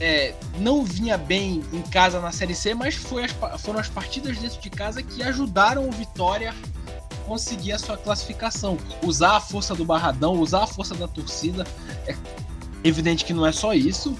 é, 0.00 0.34
não 0.58 0.84
vinha 0.84 1.18
bem 1.18 1.62
em 1.72 1.82
casa 1.82 2.20
na 2.20 2.30
Série 2.30 2.54
C, 2.54 2.72
mas 2.72 2.94
foi 2.94 3.24
as, 3.24 3.32
foram 3.60 3.80
as 3.80 3.88
partidas 3.88 4.38
dentro 4.38 4.60
de 4.60 4.70
casa 4.70 5.02
que 5.02 5.22
ajudaram 5.22 5.88
o 5.88 5.90
Vitória 5.90 6.54
conseguir 7.26 7.72
a 7.72 7.78
sua 7.78 7.96
classificação. 7.96 8.78
Usar 9.02 9.36
a 9.36 9.40
força 9.40 9.74
do 9.74 9.84
Barradão, 9.84 10.40
usar 10.40 10.64
a 10.64 10.66
força 10.66 10.94
da 10.94 11.08
torcida. 11.08 11.66
É 12.06 12.16
evidente 12.82 13.24
que 13.24 13.32
não 13.32 13.46
é 13.46 13.52
só 13.52 13.72
isso 13.74 14.16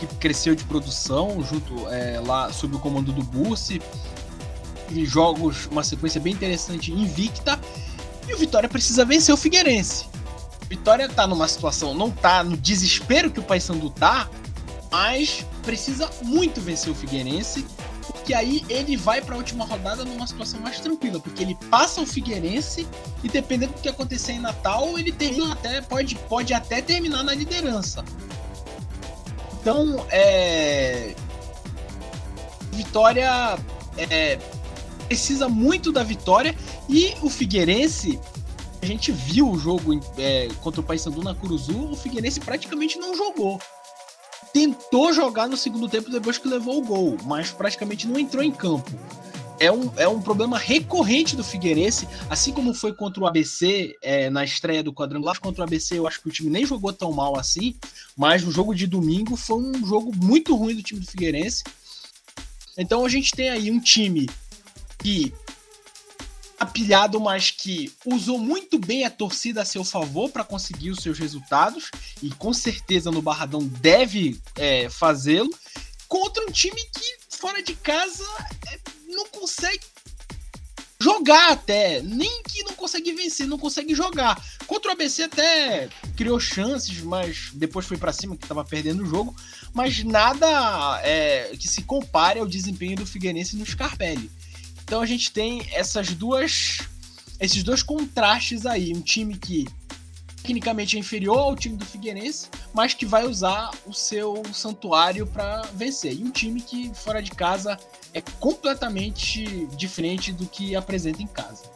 equipe 0.00 0.14
cresceu 0.16 0.54
de 0.54 0.64
produção 0.64 1.42
junto 1.42 1.88
é, 1.88 2.20
lá 2.20 2.52
sob 2.52 2.76
o 2.76 2.78
comando 2.78 3.12
do 3.12 3.22
Bursi. 3.22 3.80
E 4.90 5.04
jogos, 5.04 5.66
uma 5.66 5.84
sequência 5.84 6.20
bem 6.20 6.32
interessante 6.32 6.92
invicta. 6.92 7.60
E 8.26 8.34
o 8.34 8.38
Vitória 8.38 8.68
precisa 8.68 9.04
vencer 9.04 9.32
o 9.32 9.36
Figueirense. 9.36 10.06
Vitória 10.68 11.08
tá 11.08 11.26
numa 11.26 11.48
situação, 11.48 11.94
não 11.94 12.10
tá 12.10 12.42
no 12.44 12.56
desespero 12.56 13.30
que 13.30 13.40
o 13.40 13.42
Paysandu 13.42 13.90
tá, 13.90 14.28
mas 14.90 15.44
precisa 15.62 16.08
muito 16.22 16.60
vencer 16.60 16.92
o 16.92 16.94
Figueirense, 16.94 17.66
porque 18.30 18.34
aí 18.34 18.64
ele 18.68 18.96
vai 18.96 19.20
para 19.20 19.34
a 19.34 19.38
última 19.38 19.64
rodada 19.64 20.04
numa 20.04 20.24
situação 20.24 20.60
mais 20.60 20.78
tranquila, 20.78 21.18
porque 21.18 21.42
ele 21.42 21.56
passa 21.68 22.00
o 22.00 22.06
Figueirense 22.06 22.86
e 23.24 23.28
dependendo 23.28 23.72
do 23.72 23.80
que 23.80 23.88
acontecer 23.88 24.32
em 24.32 24.38
Natal, 24.38 24.96
ele 24.96 25.10
termina 25.10 25.52
até 25.52 25.80
pode, 25.80 26.14
pode 26.14 26.54
até 26.54 26.80
terminar 26.80 27.24
na 27.24 27.34
liderança. 27.34 28.04
Então, 29.60 30.06
é. 30.10 31.16
Vitória 32.70 33.58
é, 33.98 34.38
precisa 35.08 35.48
muito 35.48 35.90
da 35.90 36.04
vitória 36.04 36.54
e 36.88 37.14
o 37.22 37.28
Figueirense. 37.28 38.20
A 38.80 38.86
gente 38.86 39.10
viu 39.10 39.50
o 39.50 39.58
jogo 39.58 40.00
é, 40.16 40.48
contra 40.60 40.80
o 40.80 40.84
Paysandu 40.84 41.20
na 41.24 41.34
Curuzu, 41.34 41.90
o 41.90 41.96
Figueirense 41.96 42.38
praticamente 42.38 42.96
não 42.96 43.12
jogou. 43.12 43.60
Tentou 44.52 45.12
jogar 45.12 45.48
no 45.48 45.56
segundo 45.56 45.88
tempo 45.88 46.10
depois 46.10 46.38
que 46.38 46.48
levou 46.48 46.78
o 46.78 46.84
gol, 46.84 47.16
mas 47.24 47.50
praticamente 47.50 48.06
não 48.06 48.18
entrou 48.18 48.42
em 48.42 48.50
campo 48.50 48.90
é 49.60 49.70
um, 49.70 49.92
é 49.96 50.08
um 50.08 50.22
problema 50.22 50.58
recorrente 50.58 51.36
do 51.36 51.44
Figueirense, 51.44 52.08
assim 52.30 52.50
como 52.50 52.72
foi 52.72 52.94
contra 52.94 53.22
o 53.22 53.26
ABC 53.26 53.94
é, 54.00 54.30
na 54.30 54.42
estreia 54.42 54.82
do 54.82 54.92
quadrangular. 54.92 55.38
Contra 55.38 55.60
o 55.60 55.64
ABC, 55.64 55.98
eu 55.98 56.08
acho 56.08 56.22
que 56.22 56.28
o 56.28 56.32
time 56.32 56.48
nem 56.48 56.64
jogou 56.64 56.90
tão 56.94 57.12
mal 57.12 57.38
assim, 57.38 57.76
mas 58.16 58.42
no 58.42 58.50
jogo 58.50 58.74
de 58.74 58.86
domingo 58.86 59.36
foi 59.36 59.58
um 59.58 59.86
jogo 59.86 60.12
muito 60.16 60.56
ruim 60.56 60.74
do 60.74 60.82
time 60.82 60.98
do 60.98 61.06
Figueirense. 61.06 61.62
Então 62.78 63.04
a 63.04 63.08
gente 63.10 63.32
tem 63.32 63.50
aí 63.50 63.70
um 63.70 63.78
time 63.78 64.26
que 64.98 65.32
apilhado, 66.60 67.18
mas 67.18 67.50
que 67.50 67.90
usou 68.04 68.38
muito 68.38 68.78
bem 68.78 69.04
a 69.04 69.10
torcida 69.10 69.62
a 69.62 69.64
seu 69.64 69.82
favor 69.82 70.30
para 70.30 70.44
conseguir 70.44 70.90
os 70.90 71.02
seus 71.02 71.18
resultados, 71.18 71.90
e 72.22 72.28
com 72.30 72.52
certeza 72.52 73.10
no 73.10 73.22
Barradão 73.22 73.66
deve 73.66 74.38
é, 74.54 74.90
fazê-lo, 74.90 75.50
contra 76.06 76.44
um 76.44 76.52
time 76.52 76.82
que 76.94 77.36
fora 77.36 77.62
de 77.62 77.74
casa 77.74 78.26
é, 78.70 78.78
não 79.08 79.26
consegue 79.28 79.80
jogar 81.00 81.52
até. 81.52 82.02
Nem 82.02 82.42
que 82.42 82.62
não 82.62 82.74
consegue 82.74 83.12
vencer, 83.12 83.46
não 83.46 83.58
consegue 83.58 83.94
jogar. 83.94 84.40
Contra 84.66 84.90
o 84.90 84.92
ABC 84.92 85.22
até 85.22 85.88
criou 86.14 86.38
chances, 86.38 87.00
mas 87.00 87.50
depois 87.54 87.86
foi 87.86 87.96
para 87.96 88.12
cima 88.12 88.36
que 88.36 88.44
estava 88.44 88.64
perdendo 88.64 89.02
o 89.02 89.06
jogo. 89.06 89.34
Mas 89.72 90.04
nada 90.04 91.00
é, 91.02 91.52
que 91.58 91.66
se 91.66 91.82
compare 91.82 92.38
ao 92.38 92.46
desempenho 92.46 92.96
do 92.96 93.06
Figueirense 93.06 93.56
no 93.56 93.64
Scarpelli. 93.64 94.30
Então 94.90 95.02
a 95.02 95.06
gente 95.06 95.30
tem 95.30 95.64
essas 95.70 96.08
duas, 96.14 96.78
esses 97.38 97.62
dois 97.62 97.80
contrastes 97.80 98.66
aí. 98.66 98.92
Um 98.92 99.00
time 99.00 99.38
que 99.38 99.64
tecnicamente 100.38 100.96
é 100.96 100.98
inferior 100.98 101.38
ao 101.38 101.54
time 101.54 101.76
do 101.76 101.84
Figueirense, 101.84 102.48
mas 102.74 102.92
que 102.92 103.06
vai 103.06 103.24
usar 103.24 103.70
o 103.86 103.92
seu 103.94 104.42
santuário 104.52 105.28
para 105.28 105.62
vencer. 105.74 106.12
E 106.14 106.24
um 106.24 106.30
time 106.32 106.60
que 106.60 106.90
fora 106.92 107.22
de 107.22 107.30
casa 107.30 107.78
é 108.12 108.20
completamente 108.40 109.68
diferente 109.76 110.32
do 110.32 110.44
que 110.44 110.74
apresenta 110.74 111.22
em 111.22 111.26
casa. 111.28 111.70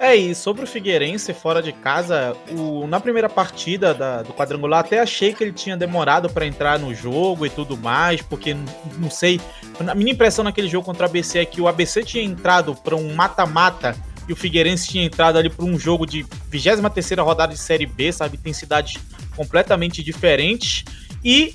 É, 0.00 0.16
e 0.16 0.34
sobre 0.34 0.64
o 0.64 0.66
Figueirense 0.66 1.34
fora 1.34 1.60
de 1.62 1.74
casa, 1.74 2.34
o, 2.50 2.86
na 2.86 2.98
primeira 2.98 3.28
partida 3.28 3.92
da, 3.92 4.22
do 4.22 4.32
quadrangular, 4.32 4.80
até 4.80 4.98
achei 4.98 5.34
que 5.34 5.44
ele 5.44 5.52
tinha 5.52 5.76
demorado 5.76 6.30
para 6.30 6.46
entrar 6.46 6.78
no 6.78 6.94
jogo 6.94 7.44
e 7.44 7.50
tudo 7.50 7.76
mais, 7.76 8.22
porque 8.22 8.56
não 8.96 9.10
sei. 9.10 9.38
A 9.86 9.94
minha 9.94 10.10
impressão 10.10 10.42
naquele 10.42 10.68
jogo 10.68 10.86
contra 10.86 11.04
o 11.04 11.06
ABC 11.10 11.40
é 11.40 11.44
que 11.44 11.60
o 11.60 11.68
ABC 11.68 12.02
tinha 12.02 12.24
entrado 12.24 12.74
para 12.76 12.96
um 12.96 13.14
mata-mata 13.14 13.94
e 14.26 14.32
o 14.32 14.36
Figueirense 14.36 14.88
tinha 14.88 15.04
entrado 15.04 15.36
ali 15.36 15.50
para 15.50 15.66
um 15.66 15.78
jogo 15.78 16.06
de 16.06 16.24
23 16.48 17.18
rodada 17.18 17.52
de 17.52 17.58
Série 17.58 17.84
B, 17.84 18.10
sabe? 18.10 18.38
Intensidades 18.38 18.96
completamente 19.36 20.02
diferentes. 20.02 20.82
E 21.22 21.54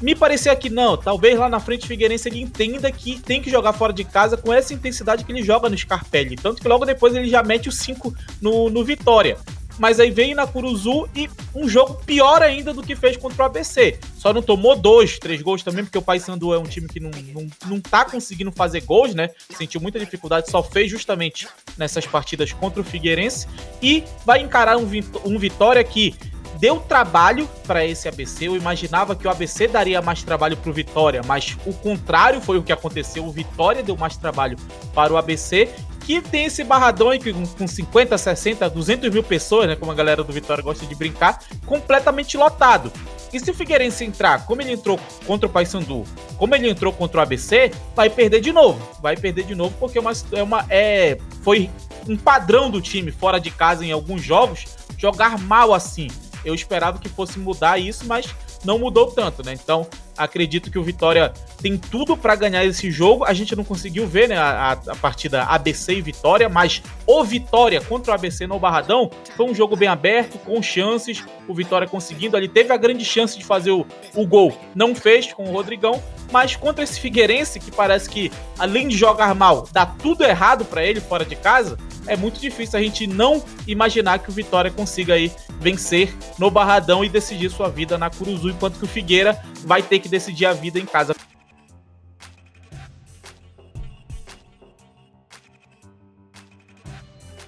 me 0.00 0.14
parecia 0.14 0.54
que 0.54 0.68
não, 0.68 0.96
talvez 0.96 1.38
lá 1.38 1.48
na 1.48 1.60
frente 1.60 1.84
o 1.84 1.86
Figueirense 1.86 2.28
ele 2.28 2.40
entenda 2.40 2.90
que 2.90 3.18
tem 3.20 3.40
que 3.40 3.50
jogar 3.50 3.72
fora 3.72 3.92
de 3.92 4.04
casa 4.04 4.36
com 4.36 4.52
essa 4.52 4.74
intensidade 4.74 5.24
que 5.24 5.32
ele 5.32 5.42
joga 5.42 5.68
no 5.68 5.76
Scarpelli. 5.76 6.36
Tanto 6.36 6.60
que 6.60 6.68
logo 6.68 6.84
depois 6.84 7.14
ele 7.14 7.28
já 7.28 7.42
mete 7.42 7.68
o 7.68 7.72
5 7.72 8.14
no, 8.40 8.68
no 8.68 8.84
Vitória. 8.84 9.38
Mas 9.78 10.00
aí 10.00 10.10
vem 10.10 10.34
na 10.34 10.46
Curuzu 10.46 11.08
e 11.14 11.28
um 11.54 11.68
jogo 11.68 12.00
pior 12.06 12.42
ainda 12.42 12.72
do 12.72 12.82
que 12.82 12.96
fez 12.96 13.16
contra 13.16 13.42
o 13.42 13.46
ABC. 13.46 13.98
Só 14.16 14.32
não 14.32 14.40
tomou 14.40 14.74
dois, 14.74 15.18
três 15.18 15.42
gols 15.42 15.62
também, 15.62 15.84
porque 15.84 15.98
o 15.98 16.02
Paysandu 16.02 16.54
é 16.54 16.58
um 16.58 16.64
time 16.64 16.88
que 16.88 16.98
não, 16.98 17.10
não, 17.34 17.46
não 17.66 17.80
tá 17.80 18.04
conseguindo 18.04 18.50
fazer 18.50 18.80
gols, 18.80 19.14
né? 19.14 19.30
Sentiu 19.50 19.80
muita 19.80 19.98
dificuldade, 19.98 20.50
só 20.50 20.62
fez 20.62 20.90
justamente 20.90 21.46
nessas 21.76 22.06
partidas 22.06 22.52
contra 22.52 22.80
o 22.80 22.84
Figueirense. 22.84 23.46
E 23.82 24.02
vai 24.24 24.40
encarar 24.40 24.78
um, 24.78 24.88
um 25.24 25.38
Vitória 25.38 25.84
que 25.84 26.14
deu 26.58 26.80
trabalho 26.80 27.48
para 27.66 27.84
esse 27.84 28.08
ABC. 28.08 28.48
Eu 28.48 28.56
imaginava 28.56 29.14
que 29.14 29.26
o 29.26 29.30
ABC 29.30 29.68
daria 29.68 30.00
mais 30.02 30.22
trabalho 30.22 30.56
para 30.56 30.70
o 30.70 30.72
Vitória, 30.72 31.20
mas 31.24 31.56
o 31.66 31.72
contrário 31.72 32.40
foi 32.40 32.58
o 32.58 32.62
que 32.62 32.72
aconteceu. 32.72 33.24
O 33.24 33.30
Vitória 33.30 33.82
deu 33.82 33.96
mais 33.96 34.16
trabalho 34.16 34.56
para 34.94 35.12
o 35.12 35.16
ABC, 35.16 35.68
que 36.00 36.20
tem 36.20 36.44
esse 36.44 36.62
barradão 36.62 37.10
aí 37.10 37.18
com 37.18 37.66
50, 37.66 38.16
60, 38.16 38.70
200 38.70 39.10
mil 39.10 39.22
pessoas, 39.22 39.66
né, 39.66 39.76
como 39.76 39.90
a 39.90 39.94
galera 39.94 40.22
do 40.22 40.32
Vitória 40.32 40.62
gosta 40.62 40.86
de 40.86 40.94
brincar, 40.94 41.40
completamente 41.64 42.36
lotado. 42.36 42.92
E 43.32 43.40
se 43.40 43.50
o 43.50 43.54
Figueirense 43.54 44.04
entrar, 44.04 44.46
como 44.46 44.62
ele 44.62 44.72
entrou 44.72 44.98
contra 45.26 45.48
o 45.48 45.50
Paysandu, 45.50 46.04
como 46.38 46.54
ele 46.54 46.70
entrou 46.70 46.92
contra 46.92 47.18
o 47.18 47.22
ABC, 47.22 47.72
vai 47.94 48.08
perder 48.08 48.40
de 48.40 48.52
novo. 48.52 48.80
Vai 49.02 49.16
perder 49.16 49.44
de 49.44 49.54
novo 49.54 49.74
porque 49.80 49.98
é 49.98 50.00
uma, 50.00 50.12
é 50.32 50.42
uma 50.42 50.64
é, 50.70 51.18
foi 51.42 51.68
um 52.08 52.16
padrão 52.16 52.70
do 52.70 52.80
time 52.80 53.10
fora 53.10 53.40
de 53.40 53.50
casa 53.50 53.84
em 53.84 53.90
alguns 53.90 54.22
jogos 54.22 54.64
jogar 54.96 55.38
mal 55.38 55.74
assim. 55.74 56.08
Eu 56.46 56.54
esperava 56.54 56.98
que 56.98 57.08
fosse 57.08 57.38
mudar 57.38 57.78
isso, 57.78 58.06
mas 58.06 58.32
não 58.64 58.78
mudou 58.78 59.10
tanto, 59.10 59.44
né? 59.44 59.52
Então, 59.52 59.86
acredito 60.16 60.70
que 60.70 60.78
o 60.78 60.82
Vitória 60.82 61.32
tem 61.60 61.76
tudo 61.76 62.16
para 62.16 62.34
ganhar 62.34 62.64
esse 62.64 62.90
jogo. 62.90 63.24
A 63.24 63.34
gente 63.34 63.54
não 63.54 63.64
conseguiu 63.64 64.06
ver, 64.06 64.28
né, 64.28 64.36
a, 64.36 64.72
a, 64.72 64.96
partida 64.96 65.42
ABC 65.42 65.94
e 65.94 66.02
Vitória, 66.02 66.48
mas 66.48 66.82
o 67.06 67.24
Vitória 67.24 67.80
contra 67.80 68.12
o 68.12 68.14
ABC 68.14 68.46
no 68.46 68.58
Barradão 68.58 69.10
foi 69.36 69.46
um 69.46 69.54
jogo 69.54 69.76
bem 69.76 69.88
aberto, 69.88 70.38
com 70.38 70.62
chances. 70.62 71.24
O 71.48 71.54
Vitória 71.54 71.86
conseguindo 71.86 72.36
ali, 72.36 72.48
teve 72.48 72.72
a 72.72 72.76
grande 72.76 73.04
chance 73.04 73.36
de 73.36 73.44
fazer 73.44 73.72
o, 73.72 73.84
o 74.14 74.26
gol, 74.26 74.56
não 74.74 74.94
fez 74.94 75.32
com 75.32 75.44
o 75.44 75.52
Rodrigão, 75.52 76.02
mas 76.32 76.56
contra 76.56 76.82
esse 76.82 76.98
Figueirense, 76.98 77.60
que 77.60 77.70
parece 77.70 78.08
que 78.08 78.32
além 78.58 78.88
de 78.88 78.96
jogar 78.96 79.34
mal, 79.34 79.68
dá 79.72 79.84
tudo 79.84 80.24
errado 80.24 80.64
para 80.64 80.84
ele 80.84 81.00
fora 81.00 81.24
de 81.24 81.36
casa, 81.36 81.76
é 82.06 82.16
muito 82.16 82.40
difícil 82.40 82.78
a 82.78 82.82
gente 82.82 83.06
não 83.06 83.42
imaginar 83.66 84.18
que 84.18 84.30
o 84.30 84.32
Vitória 84.32 84.70
consiga 84.70 85.14
aí 85.14 85.30
vencer 85.60 86.14
no 86.38 86.50
Barradão 86.50 87.04
e 87.04 87.08
decidir 87.08 87.50
sua 87.50 87.68
vida 87.68 87.96
na 87.96 88.10
Curuzu, 88.10 88.50
enquanto 88.50 88.78
que 88.78 88.84
o 88.84 88.88
Figueira 88.88 89.40
vai 89.64 89.82
ter 89.82 89.98
que 89.98 90.08
decidir 90.08 90.46
a 90.46 90.52
vida 90.52 90.78
em 90.78 90.86
casa. 90.86 91.14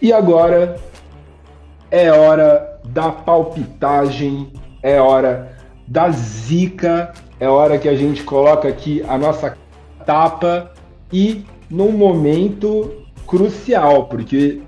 E 0.01 0.13
agora 0.13 0.81
é 1.91 2.11
hora 2.13 2.81
da 2.85 3.11
palpitagem, 3.11 4.53
é 4.83 5.01
hora 5.01 5.57
da 5.87 6.11
zica, 6.11 7.13
é 7.41 7.49
hora 7.49 7.79
que 7.79 7.89
a 7.89 7.97
gente 7.97 8.23
coloca 8.23 8.69
aqui 8.69 9.03
a 9.09 9.19
nossa 9.19 9.57
tapa 10.07 10.73
e 11.13 11.45
num 11.69 11.93
momento 11.93 13.05
crucial, 13.27 14.07
porque 14.07 14.63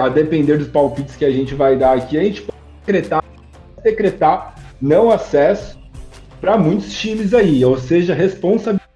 a 0.00 0.08
depender 0.08 0.56
dos 0.56 0.68
palpites 0.68 1.16
que 1.16 1.24
a 1.24 1.30
gente 1.30 1.54
vai 1.54 1.76
dar 1.76 1.96
aqui, 1.96 2.16
a 2.16 2.22
gente 2.22 2.42
pode 2.42 2.58
decretar, 2.86 3.24
decretar 3.82 4.54
não 4.80 5.10
acesso 5.10 5.78
para 6.40 6.56
muitos 6.56 6.92
times 6.92 7.34
aí, 7.34 7.64
ou 7.64 7.76
seja, 7.76 8.14
responsabilidade 8.14 8.88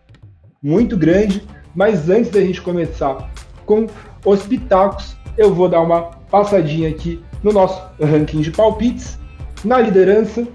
muito 0.63 0.97
grande. 0.97 1.43
Mas 1.75 2.09
antes 2.09 2.31
da 2.31 2.41
gente 2.41 2.61
começar 2.61 3.31
com 3.65 3.87
os 4.25 4.43
pitacos, 4.43 5.17
eu 5.37 5.53
vou 5.53 5.69
dar 5.69 5.81
uma 5.81 6.03
passadinha 6.31 6.89
aqui 6.89 7.23
no 7.43 7.53
nosso 7.53 7.83
ranking 8.01 8.41
de 8.41 8.51
palpites. 8.51 9.19
Na 9.65 9.81
liderança, 9.81 10.47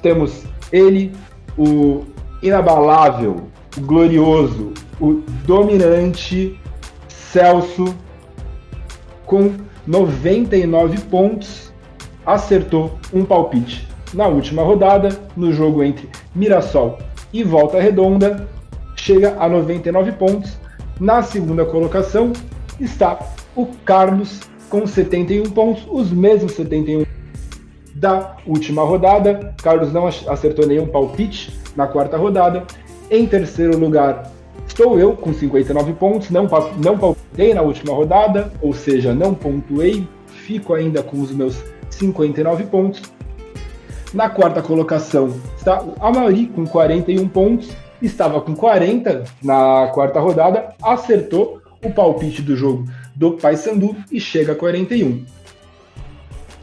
temos 0.00 0.44
ele, 0.72 1.12
o 1.58 2.04
inabalável, 2.42 3.48
o 3.76 3.80
glorioso, 3.80 4.72
o 5.00 5.22
dominante 5.44 6.58
Celso, 7.08 7.94
com 9.30 9.52
99 9.86 11.02
pontos, 11.02 11.72
acertou 12.26 12.98
um 13.14 13.24
palpite 13.24 13.86
na 14.12 14.26
última 14.26 14.64
rodada, 14.64 15.16
no 15.36 15.52
jogo 15.52 15.84
entre 15.84 16.08
Mirassol 16.34 16.98
e 17.32 17.44
Volta 17.44 17.80
Redonda, 17.80 18.48
chega 18.96 19.36
a 19.38 19.48
99 19.48 20.10
pontos. 20.12 20.58
Na 20.98 21.22
segunda 21.22 21.64
colocação 21.64 22.32
está 22.80 23.20
o 23.54 23.66
Carlos 23.84 24.40
com 24.68 24.84
71 24.84 25.44
pontos, 25.50 25.86
os 25.88 26.10
mesmos 26.10 26.52
71 26.54 27.04
da 27.94 28.36
última 28.44 28.82
rodada. 28.82 29.54
Carlos 29.62 29.92
não 29.92 30.08
acertou 30.08 30.66
nenhum 30.66 30.88
palpite 30.88 31.56
na 31.76 31.86
quarta 31.86 32.16
rodada. 32.16 32.64
Em 33.08 33.28
terceiro 33.28 33.78
lugar, 33.78 34.28
Estou 34.70 35.00
eu 35.00 35.14
com 35.14 35.34
59 35.34 35.94
pontos, 35.94 36.30
não, 36.30 36.48
não 36.78 36.96
palpitei 36.96 37.52
na 37.52 37.60
última 37.60 37.92
rodada, 37.92 38.52
ou 38.62 38.72
seja, 38.72 39.12
não 39.12 39.34
pontuei, 39.34 40.06
fico 40.28 40.72
ainda 40.72 41.02
com 41.02 41.20
os 41.20 41.32
meus 41.32 41.60
59 41.90 42.64
pontos. 42.66 43.02
Na 44.14 44.30
quarta 44.30 44.62
colocação 44.62 45.34
está 45.56 45.82
o 45.82 45.96
Amari 46.00 46.46
com 46.46 46.64
41 46.64 47.28
pontos, 47.28 47.68
estava 48.00 48.40
com 48.40 48.54
40 48.54 49.24
na 49.42 49.88
quarta 49.92 50.20
rodada, 50.20 50.72
acertou 50.80 51.60
o 51.84 51.90
palpite 51.90 52.40
do 52.40 52.56
jogo 52.56 52.84
do 53.16 53.32
Paysandu 53.32 53.96
e 54.10 54.20
chega 54.20 54.52
a 54.52 54.56
41. 54.56 55.24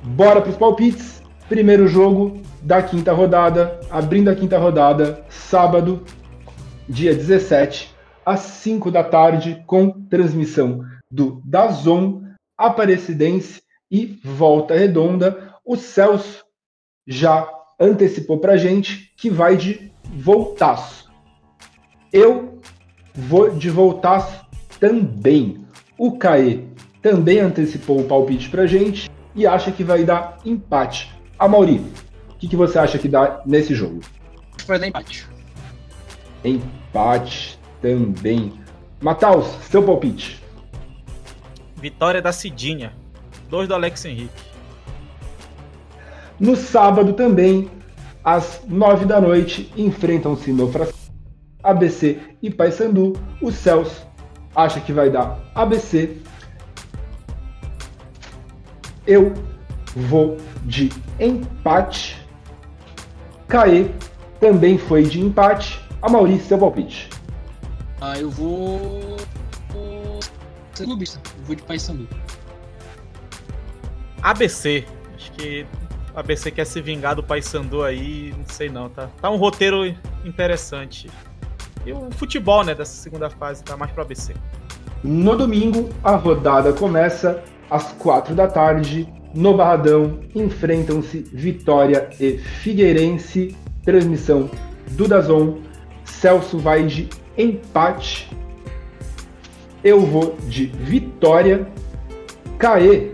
Bora 0.02 0.40
para 0.40 0.50
os 0.50 0.56
palpites. 0.56 1.22
Primeiro 1.50 1.90
jogo 1.90 2.38
da 2.62 2.82
quinta 2.82 3.12
rodada, 3.12 3.82
abrindo 3.92 4.30
a 4.30 4.36
quinta 4.36 4.58
rodada, 4.58 5.26
sábado, 5.30 6.04
dia 6.88 7.14
17, 7.14 7.97
às 8.28 8.42
5 8.42 8.92
da 8.92 9.06
tarde, 9.06 9.64
com 9.66 9.90
transmissão 9.90 10.84
do 11.10 11.42
Dazon, 11.46 12.24
Aparecidense 12.58 13.62
e 13.90 14.20
Volta 14.22 14.76
Redonda. 14.76 15.56
O 15.64 15.78
Celso 15.78 16.44
já 17.08 17.50
antecipou 17.80 18.38
para 18.38 18.58
gente 18.58 19.14
que 19.16 19.30
vai 19.30 19.56
de 19.56 19.94
voltaço. 20.04 21.10
Eu 22.12 22.60
vou 23.16 23.50
de 23.52 23.70
voltaço 23.70 24.46
também. 24.78 25.66
O 25.98 26.18
Caê 26.18 26.66
também 27.02 27.40
antecipou 27.40 28.02
o 28.02 28.08
palpite 28.10 28.50
para 28.50 28.68
gente 28.68 29.10
e 29.34 29.48
acha 29.48 29.72
que 29.72 29.86
vai 29.86 30.04
dar 30.04 30.38
empate. 30.44 31.16
A 31.40 31.48
Mauri, 31.48 31.82
o 32.30 32.36
que, 32.36 32.50
que 32.50 32.58
você 32.58 32.78
acha 32.78 33.00
que 33.00 33.08
dá 33.08 33.42
nesse 33.46 33.74
jogo? 33.74 34.02
Vai 34.66 34.78
dar 34.78 34.88
empate. 34.88 35.26
Empate 36.44 37.57
também. 37.82 38.54
Mataus, 39.02 39.48
seu 39.70 39.84
palpite. 39.84 40.42
Vitória 41.76 42.22
da 42.22 42.32
Cidinha. 42.32 42.94
Dois 43.50 43.68
do 43.68 43.74
Alex 43.74 44.04
Henrique. 44.06 44.44
No 46.40 46.56
sábado 46.56 47.14
também, 47.14 47.70
às 48.24 48.62
nove 48.68 49.06
da 49.06 49.22
noite, 49.22 49.72
enfrentam-se 49.78 50.52
no 50.52 50.70
ABC 51.64 52.20
e 52.42 52.50
Paysandu. 52.50 53.14
O 53.42 53.52
Celso 53.52 54.06
acha 54.56 54.80
que 54.80 54.92
vai 54.92 55.10
dar 55.10 55.40
ABC. 55.56 56.18
Eu 59.06 59.34
vou 59.96 60.38
de 60.66 60.92
empate. 61.20 62.22
Caê 63.48 63.90
também 64.40 64.78
foi 64.78 65.04
de 65.04 65.22
empate. 65.22 65.82
A 66.02 66.10
Maurício, 66.10 66.48
seu 66.48 66.58
palpite. 66.58 67.10
Ah, 68.00 68.20
eu 68.20 68.30
vou. 68.30 69.18
Ser 70.74 70.84
clubista. 70.86 71.20
Eu 71.40 71.46
vou 71.46 71.56
de 71.56 71.64
Paysandu. 71.64 72.08
ABC. 74.22 74.86
Acho 75.16 75.32
que 75.32 75.66
ABC 76.16 76.52
quer 76.52 76.66
se 76.66 76.82
vingar 76.82 77.16
do 77.16 77.24
Paysandu 77.24 77.84
aí, 77.84 78.34
não 78.38 78.46
sei 78.48 78.70
não, 78.70 78.90
tá? 78.90 79.10
Tá 79.22 79.30
um 79.30 79.38
roteiro 79.38 79.86
interessante. 80.24 81.10
E 81.86 81.92
o 81.92 82.12
futebol, 82.12 82.64
né, 82.64 82.76
dessa 82.76 82.94
segunda 82.94 83.30
fase, 83.30 83.64
tá 83.64 83.78
mais 83.78 83.92
pro 83.92 84.04
ABC. 84.04 84.34
No 85.04 85.36
domingo, 85.36 85.90
a 86.04 86.16
rodada 86.16 86.74
começa 86.74 87.44
às 87.70 87.92
quatro 87.94 88.36
da 88.36 88.48
tarde. 88.48 89.08
No 89.34 89.56
Barradão, 89.56 90.20
enfrentam-se 90.34 91.20
Vitória 91.32 92.10
e 92.20 92.38
Figueirense. 92.38 93.56
Transmissão 93.84 94.50
do 94.92 95.08
Dazon. 95.08 95.60
Celso 96.04 96.58
vai 96.58 96.84
de 96.86 97.10
empate. 97.38 98.30
Eu 99.84 100.02
vou 100.02 100.36
de 100.48 100.66
vitória. 100.66 101.68
Caê 102.58 103.14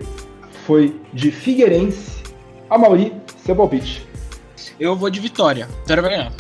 foi 0.66 1.00
de 1.14 1.32
Figueirense. 1.32 2.24
A 2.70 2.78
Mauri, 2.78 3.14
seu 3.38 3.56
palpite. 3.56 4.08
Eu 4.80 4.96
vou 4.96 5.10
de 5.10 5.20
vitória. 5.20 5.68
Vitória 5.82 6.02
vai 6.02 6.12
ganhar. 6.12 6.34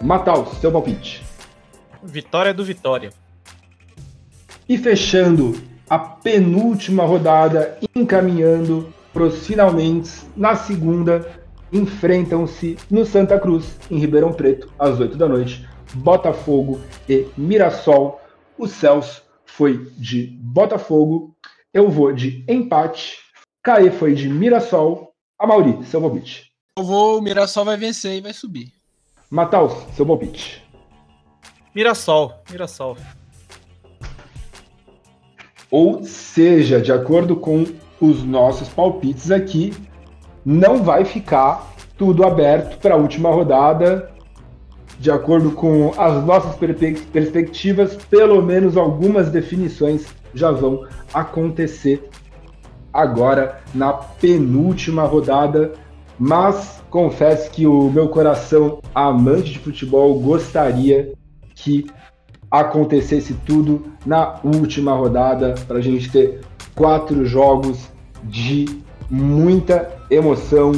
Matal, 0.00 0.46
seu 0.60 0.70
palpite. 0.70 1.24
Vitória 2.02 2.52
do 2.52 2.64
Vitória. 2.64 3.10
E 4.68 4.76
fechando 4.76 5.56
a 5.88 5.98
penúltima 5.98 7.04
rodada, 7.04 7.78
encaminhando 7.94 8.92
para 9.12 9.24
os 9.24 9.46
finalmente, 9.46 10.10
na 10.36 10.54
segunda, 10.54 11.26
enfrentam-se 11.72 12.76
no 12.90 13.04
Santa 13.04 13.38
Cruz, 13.38 13.78
em 13.90 13.98
Ribeirão 13.98 14.32
Preto, 14.32 14.70
às 14.78 15.00
8 15.00 15.16
da 15.16 15.28
noite. 15.28 15.66
Botafogo 15.94 16.80
e 17.08 17.26
Mirassol. 17.36 18.20
O 18.58 18.66
Celso 18.66 19.22
foi 19.44 19.90
de 19.96 20.26
Botafogo. 20.40 21.36
Eu 21.72 21.90
vou 21.90 22.12
de 22.12 22.44
empate. 22.48 23.18
Caê 23.62 23.90
foi 23.90 24.14
de 24.14 24.28
Mirassol. 24.28 25.12
A 25.38 25.46
Mauri, 25.46 25.84
seu 25.84 26.00
palpite. 26.00 26.50
Eu 26.78 26.84
vou, 26.84 27.18
o 27.18 27.22
Mirassol 27.22 27.64
vai 27.64 27.76
vencer 27.76 28.16
e 28.16 28.20
vai 28.20 28.32
subir. 28.32 28.72
Mataus, 29.30 29.72
seu 29.94 30.06
palpite. 30.06 30.62
Mirassol, 31.74 32.32
Mirassol. 32.50 32.96
Ou 35.70 36.04
seja, 36.04 36.80
de 36.80 36.92
acordo 36.92 37.36
com 37.36 37.64
os 38.00 38.22
nossos 38.22 38.68
palpites 38.68 39.30
aqui, 39.30 39.74
não 40.44 40.82
vai 40.82 41.04
ficar 41.04 41.74
tudo 41.98 42.24
aberto 42.24 42.78
para 42.78 42.94
a 42.94 42.98
última 42.98 43.30
rodada 43.30 44.15
de 44.98 45.10
acordo 45.10 45.50
com 45.50 45.92
as 45.98 46.24
nossas 46.24 46.56
perspectivas, 46.56 47.96
pelo 48.08 48.42
menos 48.42 48.76
algumas 48.76 49.30
definições 49.30 50.06
já 50.34 50.50
vão 50.50 50.86
acontecer 51.12 52.08
agora 52.92 53.60
na 53.74 53.92
penúltima 53.92 55.04
rodada. 55.04 55.72
mas 56.18 56.82
confesso 56.88 57.50
que 57.50 57.66
o 57.66 57.90
meu 57.90 58.08
coração 58.08 58.80
amante 58.94 59.52
de 59.52 59.58
futebol 59.58 60.18
gostaria 60.18 61.12
que 61.54 61.86
acontecesse 62.50 63.34
tudo 63.44 63.92
na 64.06 64.36
última 64.42 64.94
rodada 64.94 65.54
para 65.68 65.78
a 65.78 65.82
gente 65.82 66.10
ter 66.10 66.40
quatro 66.74 67.26
jogos 67.26 67.90
de 68.24 68.64
muita 69.10 69.90
emoção 70.10 70.72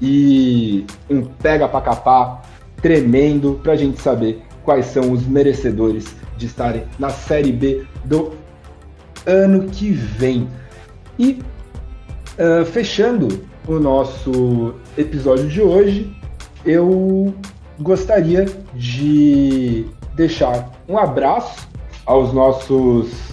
e 0.00 0.86
um 1.10 1.22
pega 1.22 1.68
para 1.68 1.80
capar 1.80 2.42
tremendo 2.84 3.58
para 3.62 3.72
a 3.72 3.76
gente 3.76 3.98
saber 3.98 4.42
quais 4.62 4.84
são 4.84 5.10
os 5.10 5.26
merecedores 5.26 6.14
de 6.36 6.44
estarem 6.44 6.84
na 6.98 7.08
Série 7.08 7.50
B 7.50 7.86
do 8.04 8.32
ano 9.24 9.70
que 9.70 9.90
vem. 9.90 10.46
E 11.18 11.40
uh, 12.38 12.62
fechando 12.66 13.40
o 13.66 13.78
nosso 13.78 14.74
episódio 14.98 15.48
de 15.48 15.62
hoje, 15.62 16.14
eu 16.62 17.32
gostaria 17.80 18.44
de 18.74 19.86
deixar 20.14 20.70
um 20.86 20.98
abraço 20.98 21.66
aos 22.04 22.34
nossos 22.34 23.32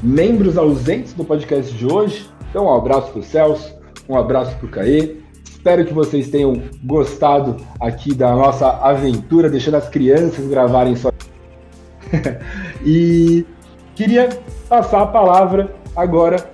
membros 0.00 0.56
ausentes 0.56 1.12
do 1.12 1.24
podcast 1.24 1.74
de 1.74 1.86
hoje. 1.92 2.30
Então, 2.50 2.66
um 2.66 2.74
abraço 2.74 3.10
para 3.10 3.18
o 3.18 3.24
Celso, 3.24 3.74
um 4.08 4.16
abraço 4.16 4.54
para 4.58 4.66
o 4.66 4.70
Caê. 4.70 5.21
Espero 5.62 5.86
que 5.86 5.94
vocês 5.94 6.28
tenham 6.28 6.60
gostado 6.82 7.56
aqui 7.78 8.12
da 8.12 8.34
nossa 8.34 8.68
aventura, 8.68 9.48
deixando 9.48 9.76
as 9.76 9.88
crianças 9.88 10.44
gravarem 10.48 10.96
só. 10.96 11.12
e 12.84 13.46
queria 13.94 14.28
passar 14.68 15.02
a 15.02 15.06
palavra 15.06 15.72
agora 15.94 16.50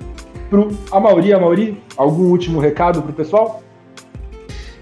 para 0.51 0.61
o 0.61 0.79
Amauri. 0.93 1.33
Amauri, 1.33 1.83
algum 1.97 2.25
último 2.25 2.61
recado 2.61 3.01
para 3.01 3.11
o 3.11 3.15
pessoal? 3.15 3.63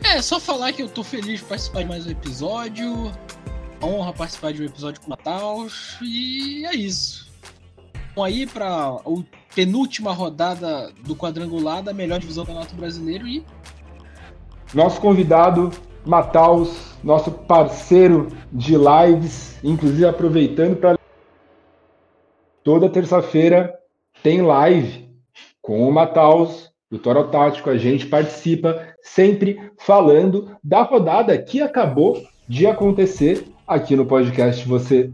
É, 0.03 0.21
só 0.21 0.41
falar 0.41 0.73
que 0.73 0.83
eu 0.83 0.89
tô 0.89 1.05
feliz 1.05 1.39
de 1.39 1.45
participar 1.45 1.83
de 1.83 1.89
mais 1.89 2.05
um 2.05 2.11
episódio. 2.11 3.13
Honra 3.81 4.13
participar 4.13 4.53
de 4.53 4.61
um 4.61 4.65
episódio 4.65 5.01
com 5.03 5.07
o 5.07 5.11
Natal. 5.11 5.69
E 6.03 6.67
é 6.67 6.75
isso. 6.75 7.31
Vamos 8.17 8.33
aí 8.33 8.45
para 8.45 8.67
a 8.67 9.01
penúltima 9.55 10.13
rodada 10.13 10.91
do 11.05 11.15
quadrangular 11.15 11.81
da 11.81 11.93
melhor 11.93 12.19
divisão 12.19 12.43
do 12.43 12.49
Campeonato 12.49 12.75
Brasileiro 12.75 13.29
e. 13.29 13.45
Nosso 14.75 15.01
convidado, 15.01 15.71
Mataus, 16.05 16.97
nosso 17.03 17.31
parceiro 17.31 18.29
de 18.53 18.75
lives, 18.77 19.59
inclusive 19.63 20.05
aproveitando 20.05 20.77
para. 20.77 20.99
Toda 22.65 22.89
terça-feira 22.89 23.73
tem 24.23 24.43
live 24.43 25.09
com 25.63 25.89
o 25.89 25.93
Mataus, 25.93 26.73
do 26.91 26.99
Toro 26.99 27.29
Tático. 27.29 27.71
A 27.71 27.77
gente 27.77 28.07
participa 28.07 28.95
sempre 29.01 29.61
falando 29.79 30.57
da 30.63 30.83
rodada 30.83 31.37
que 31.39 31.61
acabou 31.61 32.23
de 32.49 32.67
acontecer 32.67 33.47
aqui 33.67 33.95
no 33.95 34.05
podcast. 34.05 34.67
Você 34.67 35.13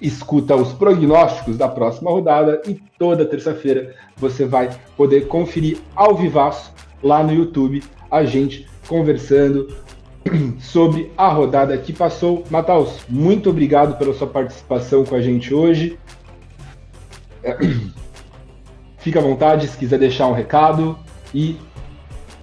escuta 0.00 0.54
os 0.54 0.72
prognósticos 0.72 1.56
da 1.56 1.68
próxima 1.68 2.10
rodada 2.10 2.62
e 2.66 2.74
toda 2.96 3.26
terça-feira 3.26 3.94
você 4.16 4.44
vai 4.44 4.70
poder 4.96 5.26
conferir 5.26 5.78
ao 5.96 6.14
vivaço 6.14 6.72
lá 7.02 7.22
no 7.22 7.32
YouTube 7.32 7.82
a 8.10 8.24
gente 8.24 8.66
conversando 8.88 9.68
sobre 10.60 11.12
a 11.16 11.28
rodada 11.28 11.76
que 11.78 11.92
passou. 11.92 12.44
Mataus, 12.50 13.00
muito 13.08 13.50
obrigado 13.50 13.96
pela 13.98 14.14
sua 14.14 14.26
participação 14.26 15.04
com 15.04 15.14
a 15.14 15.20
gente 15.20 15.52
hoje. 15.54 15.98
Fica 18.98 19.20
à 19.20 19.22
vontade 19.22 19.68
se 19.68 19.76
quiser 19.76 19.98
deixar 19.98 20.26
um 20.26 20.32
recado 20.32 20.98
e. 21.32 21.56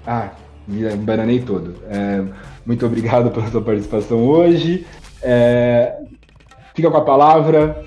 Ah, 0.07 0.31
me 0.67 0.81
embananei 0.91 1.39
todo. 1.39 1.75
É, 1.89 2.23
muito 2.65 2.85
obrigado 2.85 3.29
pela 3.31 3.47
sua 3.47 3.61
participação 3.61 4.25
hoje. 4.25 4.85
É, 5.21 5.97
fica 6.73 6.89
com 6.89 6.97
a 6.97 7.03
palavra. 7.03 7.83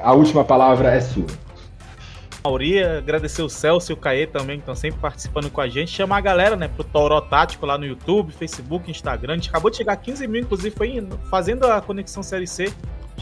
A 0.00 0.12
última 0.12 0.44
palavra 0.44 0.90
é 0.90 1.00
sua. 1.00 1.26
Mauri, 2.46 2.84
agradecer 2.84 3.40
o 3.40 3.48
Celso 3.48 3.90
e 3.90 3.94
o 3.94 3.96
Caê 3.96 4.26
também, 4.26 4.58
que 4.58 4.62
estão 4.64 4.74
sempre 4.74 5.00
participando 5.00 5.48
com 5.48 5.62
a 5.62 5.66
gente. 5.66 5.90
Chamar 5.90 6.18
a 6.18 6.20
galera, 6.20 6.54
né, 6.54 6.68
pro 6.68 6.84
Toro 6.84 7.18
Tático 7.22 7.64
lá 7.64 7.78
no 7.78 7.86
YouTube, 7.86 8.34
Facebook, 8.34 8.90
Instagram. 8.90 9.32
A 9.32 9.36
gente 9.36 9.48
acabou 9.48 9.70
de 9.70 9.78
chegar 9.78 9.94
a 9.94 9.96
15 9.96 10.26
mil, 10.26 10.42
inclusive, 10.42 10.70
foi 10.76 11.08
fazendo 11.30 11.64
a 11.64 11.80
conexão 11.80 12.22
Série 12.22 12.46
C. 12.46 12.70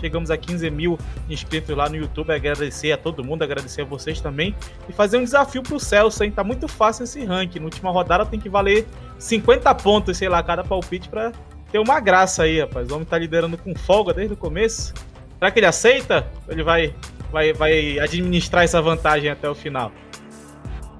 Chegamos 0.00 0.28
a 0.28 0.36
15 0.36 0.68
mil 0.70 0.98
inscritos 1.30 1.76
lá 1.76 1.88
no 1.88 1.94
YouTube. 1.94 2.32
Agradecer 2.32 2.90
a 2.90 2.96
todo 2.96 3.22
mundo, 3.22 3.44
agradecer 3.44 3.82
a 3.82 3.84
vocês 3.84 4.20
também. 4.20 4.56
E 4.88 4.92
fazer 4.92 5.18
um 5.18 5.24
desafio 5.24 5.62
pro 5.62 5.78
Celso, 5.78 6.24
hein? 6.24 6.32
Tá 6.32 6.42
muito 6.42 6.66
fácil 6.66 7.04
esse 7.04 7.24
ranking. 7.24 7.60
Na 7.60 7.66
última 7.66 7.92
rodada 7.92 8.26
tem 8.26 8.40
que 8.40 8.48
valer 8.48 8.88
50 9.20 9.72
pontos, 9.76 10.18
sei 10.18 10.28
lá, 10.28 10.42
cada 10.42 10.64
palpite 10.64 11.08
para 11.08 11.30
ter 11.70 11.78
uma 11.78 12.00
graça 12.00 12.42
aí, 12.42 12.60
rapaz. 12.60 12.90
O 12.90 12.96
homem 12.96 13.06
tá 13.06 13.18
liderando 13.18 13.56
com 13.56 13.72
folga 13.72 14.12
desde 14.12 14.34
o 14.34 14.36
começo. 14.36 14.92
Será 15.38 15.48
que 15.52 15.60
ele 15.60 15.66
aceita? 15.66 16.26
Ele 16.48 16.64
vai, 16.64 16.92
vai, 17.32 17.52
vai 17.52 17.98
administrar 17.98 18.62
essa 18.62 18.80
vantagem 18.80 19.30
até 19.30 19.48
o 19.48 19.54
final? 19.54 19.90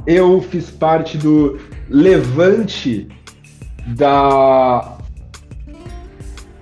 Eu 0.07 0.41
fiz 0.41 0.71
parte 0.71 1.17
do 1.17 1.61
levante 1.89 3.07
da. 3.87 4.99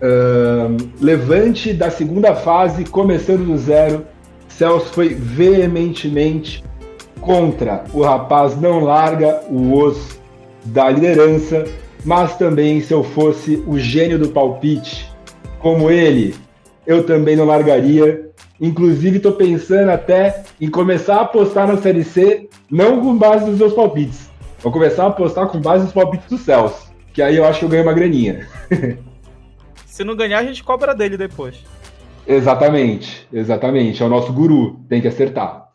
Uh, 0.02 0.76
levante 1.00 1.72
da 1.72 1.90
segunda 1.90 2.34
fase, 2.34 2.84
começando 2.84 3.46
do 3.46 3.56
zero. 3.56 4.04
Celso 4.48 4.92
foi 4.92 5.14
veementemente 5.14 6.62
contra. 7.20 7.84
O 7.94 8.02
rapaz 8.02 8.60
não 8.60 8.80
larga 8.80 9.42
o 9.48 9.74
osso 9.74 10.20
da 10.64 10.90
liderança, 10.90 11.64
mas 12.04 12.36
também 12.36 12.80
se 12.80 12.92
eu 12.92 13.02
fosse 13.02 13.62
o 13.66 13.78
gênio 13.78 14.18
do 14.18 14.28
palpite, 14.28 15.10
como 15.58 15.90
ele, 15.90 16.34
eu 16.86 17.04
também 17.04 17.36
não 17.36 17.44
largaria. 17.44 18.29
Inclusive, 18.60 19.16
estou 19.16 19.32
pensando 19.32 19.90
até 19.90 20.44
em 20.60 20.70
começar 20.70 21.16
a 21.16 21.22
apostar 21.22 21.66
na 21.66 21.78
Série 21.78 22.04
C, 22.04 22.48
não 22.70 23.00
com 23.00 23.16
base 23.16 23.48
nos 23.48 23.58
meus 23.58 23.72
palpites. 23.72 24.30
Vou 24.58 24.70
começar 24.70 25.04
a 25.04 25.08
apostar 25.08 25.48
com 25.48 25.60
base 25.60 25.84
nos 25.84 25.92
palpites 25.92 26.28
do 26.28 26.36
Celso, 26.36 26.92
que 27.14 27.22
aí 27.22 27.36
eu 27.36 27.44
acho 27.46 27.60
que 27.60 27.64
eu 27.64 27.68
ganho 27.70 27.82
uma 27.82 27.94
graninha. 27.94 28.46
Se 29.86 30.04
não 30.04 30.14
ganhar, 30.14 30.38
a 30.38 30.44
gente 30.44 30.62
cobra 30.62 30.94
dele 30.94 31.16
depois. 31.16 31.64
Exatamente, 32.26 33.26
exatamente. 33.32 34.02
É 34.02 34.06
o 34.06 34.10
nosso 34.10 34.32
guru, 34.32 34.78
tem 34.88 35.00
que 35.00 35.08
acertar. 35.08 35.68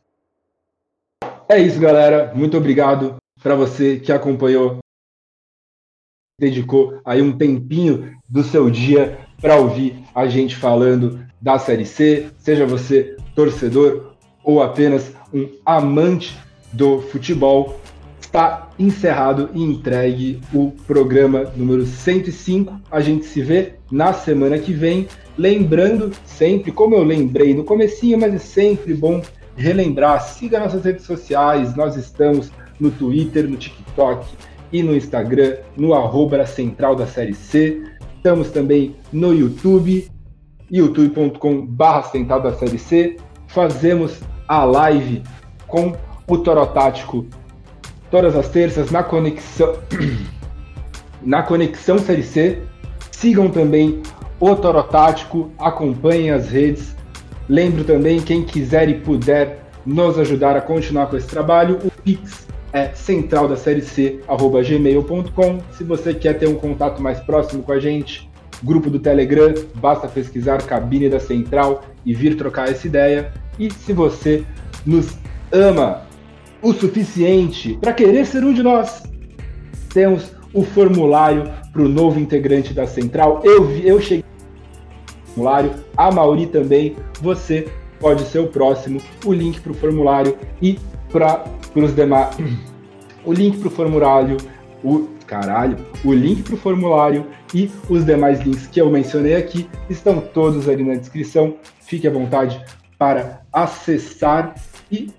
É 1.50 1.60
isso, 1.60 1.80
galera. 1.80 2.32
Muito 2.36 2.56
obrigado 2.56 3.18
para 3.42 3.56
você 3.56 4.00
que 4.00 4.12
acompanhou 4.12 4.78
dedicou 6.40 7.00
aí 7.06 7.22
um 7.22 7.38
tempinho 7.38 8.14
do 8.30 8.44
seu 8.44 8.70
dia 8.70 9.20
para 9.40 9.56
ouvir 9.56 10.04
a 10.14 10.28
gente 10.28 10.56
falando 10.56 11.25
da 11.42 11.58
Série 11.60 11.86
C, 11.86 12.28
seja 12.38 12.66
você 12.66 13.16
torcedor 13.36 14.14
ou 14.44 14.62
apenas 14.62 15.12
um 15.34 15.50
amante 15.66 16.38
do 16.72 17.02
futebol, 17.02 17.80
está 18.20 18.70
encerrado 18.78 19.50
e 19.54 19.64
entregue 19.64 20.42
o 20.54 20.72
programa 20.86 21.52
número 21.56 21.86
105. 21.86 22.80
A 22.92 23.00
gente 23.00 23.26
se 23.26 23.42
vê 23.42 23.76
na 23.92 24.14
semana 24.14 24.58
que 24.58 24.74
vem, 24.74 25.08
lembrando 25.38 26.12
sempre, 26.26 26.72
como 26.72 26.96
eu 26.96 27.04
lembrei 27.04 27.54
no 27.54 27.64
comecinho, 27.64 28.20
mas 28.20 28.34
é 28.34 28.40
sempre 28.40 28.94
bom 28.94 29.22
relembrar, 29.56 30.22
siga 30.22 30.60
nossas 30.60 30.84
redes 30.84 31.06
sociais, 31.06 31.76
nós 31.76 31.96
estamos 31.96 32.52
no 32.78 32.92
Twitter, 32.92 33.48
no 33.48 33.56
TikTok, 33.56 34.26
e 34.72 34.84
no 34.84 34.96
Instagram, 34.96 35.56
no 35.78 35.94
arroba 35.94 36.46
central 36.46 36.96
da 36.96 37.08
série 37.08 37.34
C. 37.34 37.82
Estamos 38.18 38.50
também 38.52 38.96
no 39.14 39.34
YouTube, 39.34 40.10
youtube.com.br 40.72 42.01
central 42.11 42.41
da 42.41 42.53
série 42.53 42.78
C. 42.78 43.18
Fazemos 43.47 44.22
a 44.47 44.63
live 44.63 45.24
com 45.68 45.95
o 46.28 46.38
Toro 46.38 46.66
Tático 46.68 47.26
todas 48.09 48.36
as 48.36 48.49
terças 48.49 48.91
na 48.91 49.03
conexão 49.03 49.74
na 51.22 51.43
conexão 51.43 51.97
série 51.97 52.24
C. 52.24 52.61
Sigam 53.11 53.49
também 53.49 54.01
o 54.39 54.55
Toro 54.55 54.84
Tático, 54.84 55.51
acompanhem 55.57 56.32
as 56.32 56.49
redes. 56.49 56.95
Lembro 57.47 57.84
também, 57.84 58.20
quem 58.20 58.43
quiser 58.43 58.89
e 58.89 58.95
puder 58.95 59.59
nos 59.86 60.18
ajudar 60.18 60.55
a 60.55 60.61
continuar 60.61 61.07
com 61.07 61.16
esse 61.16 61.28
trabalho, 61.28 61.80
o 61.84 61.91
Pix 62.03 62.47
é 62.74 62.89
central 62.93 63.47
da 63.47 63.55
série 63.55 63.82
C, 63.82 64.20
arroba 64.28 64.61
gmail.com. 64.61 65.59
Se 65.72 65.84
você 65.84 66.13
quer 66.13 66.38
ter 66.38 66.47
um 66.47 66.55
contato 66.55 67.01
mais 67.01 67.20
próximo 67.20 67.63
com 67.63 67.72
a 67.72 67.80
gente, 67.80 68.30
grupo 68.64 68.89
do 68.89 68.99
Telegram, 68.99 69.53
basta 69.76 70.08
pesquisar 70.08 70.62
Cabine 70.64 71.10
da 71.10 71.20
Central 71.20 71.84
e 72.06 72.14
vir 72.14 72.36
trocar 72.38 72.70
essa 72.70 72.88
ideia. 72.88 73.32
E 73.60 73.72
se 73.72 73.93
você 73.93 74.43
nos 74.86 75.18
ama 75.51 76.01
o 76.62 76.74
suficiente 76.74 77.78
para 77.80 77.93
querer 77.93 78.26
ser 78.26 78.43
um 78.43 78.53
de 78.53 78.64
nós, 78.64 79.03
temos 79.93 80.32
o 80.53 80.64
formulário 80.64 81.51
para 81.72 81.82
o 81.82 81.89
novo 81.89 82.20
integrante 82.20 82.74
da 82.74 82.88
Central. 82.88 83.41
Eu, 83.43 83.70
eu 83.78 83.99
cheguei 83.99 84.24
no 84.24 85.28
formulário, 85.28 85.72
a 85.95 86.12
Mauri 86.12 86.47
também. 86.47 86.95
Você 87.22 87.68
pode 87.99 88.24
ser 88.24 88.39
o 88.39 88.47
próximo. 88.47 89.01
O 89.26 89.34
link 89.34 89.60
para 89.60 89.72
o 89.72 89.76
formulário 89.76 90.38
e 90.62 90.80
para 91.12 91.43
os 91.76 91.95
demais. 91.95 92.36
O 93.28 93.34
link 93.34 93.58
para 93.58 93.70
o 93.70 93.72
formulário, 93.72 94.38
o 94.84 95.08
caralho. 95.26 95.78
O 96.04 96.14
link 96.14 96.44
para 96.44 96.56
o 96.56 96.58
formulário 96.58 97.28
e 97.54 97.70
os 97.90 98.06
demais 98.06 98.42
links 98.42 98.68
que 98.68 98.80
eu 98.80 98.90
mencionei 98.90 99.36
aqui 99.36 99.70
estão 99.90 100.22
todos 100.22 100.68
ali 100.70 100.84
na 100.84 100.96
descrição. 100.96 101.56
Fique 101.82 102.08
à 102.08 102.12
vontade 102.12 102.64
para 102.98 103.42
acessar. 103.52 104.56
E 104.92 105.12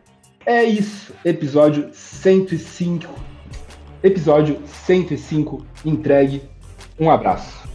é 0.45 0.65
isso. 0.65 1.13
Episódio 1.25 1.91
105. 1.93 3.13
Episódio 4.03 4.59
105 4.67 5.67
entregue. 5.85 6.43
Um 6.99 7.11
abraço. 7.11 7.66